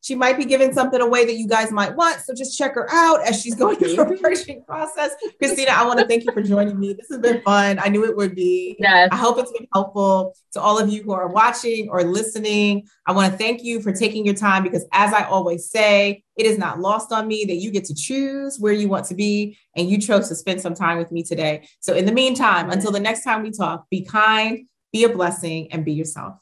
She 0.04 0.16
might 0.16 0.36
be 0.36 0.46
giving 0.46 0.74
something 0.74 1.00
away 1.00 1.26
that 1.26 1.36
you 1.36 1.48
guys 1.48 1.72
might 1.72 1.96
want. 1.96 2.22
So 2.22 2.34
just 2.34 2.58
check 2.58 2.74
her 2.74 2.88
out 2.92 3.22
as 3.22 3.40
she's 3.40 3.54
going 3.54 3.78
through 3.78 3.96
her 3.96 4.18
purchasing 4.22 4.64
process. 4.66 5.12
Kristina, 5.42 5.70
I 5.70 5.86
want 5.86 6.00
to 6.00 6.08
thank 6.08 6.26
you 6.26 6.32
for 6.34 6.42
joining 6.42 6.80
me. 6.80 6.94
This 6.94 7.08
has 7.12 7.20
been 7.20 7.42
fun. 7.44 7.78
I 7.80 7.88
knew 7.90 8.04
it 8.04 8.18
would 8.18 8.34
be. 8.36 8.76
Yes. 8.80 9.10
I 9.12 9.16
hope 9.16 9.38
it's 9.38 9.52
been 9.52 9.68
helpful 9.74 10.34
to 10.54 10.60
all 10.60 10.80
of 10.80 10.90
you 10.90 11.04
who 11.04 11.12
are 11.14 11.28
watching 11.28 11.88
or 11.90 12.04
listening. 12.04 12.88
I 13.06 13.12
want 13.12 13.32
to 13.32 13.38
thank 13.38 13.64
you 13.64 13.80
for 13.80 13.92
taking 13.92 14.26
your 14.26 14.36
time 14.36 14.64
because, 14.64 14.86
as 14.92 15.14
I 15.14 15.24
always 15.26 15.70
say, 15.70 16.24
it 16.36 16.48
is 16.48 16.58
not 16.58 16.80
lost 16.80 17.12
on 17.12 17.28
me 17.28 17.46
that 17.46 17.56
you 17.56 17.70
get 17.70 17.86
to 17.86 17.94
choose 17.94 18.58
where 18.60 18.74
you 18.74 18.90
want 18.90 19.06
to 19.06 19.16
be 19.16 19.56
and 19.76 19.88
you 19.88 20.00
chose 20.00 20.28
to 20.30 20.36
spend 20.36 20.62
some 20.62 20.74
time 20.74 20.98
with 20.98 21.12
me 21.12 21.22
today. 21.22 21.68
So, 21.80 21.94
in 21.94 22.06
the 22.06 22.12
meantime, 22.12 22.72
until 22.72 22.92
the 22.92 23.00
next 23.00 23.24
time 23.24 23.44
we 23.44 23.52
talk, 23.52 23.88
be 23.92 24.04
kind, 24.04 24.66
be 24.92 25.04
a 25.06 25.10
blessing, 25.10 25.72
and 25.72 25.86
be 25.86 25.94
yourself. 25.94 26.41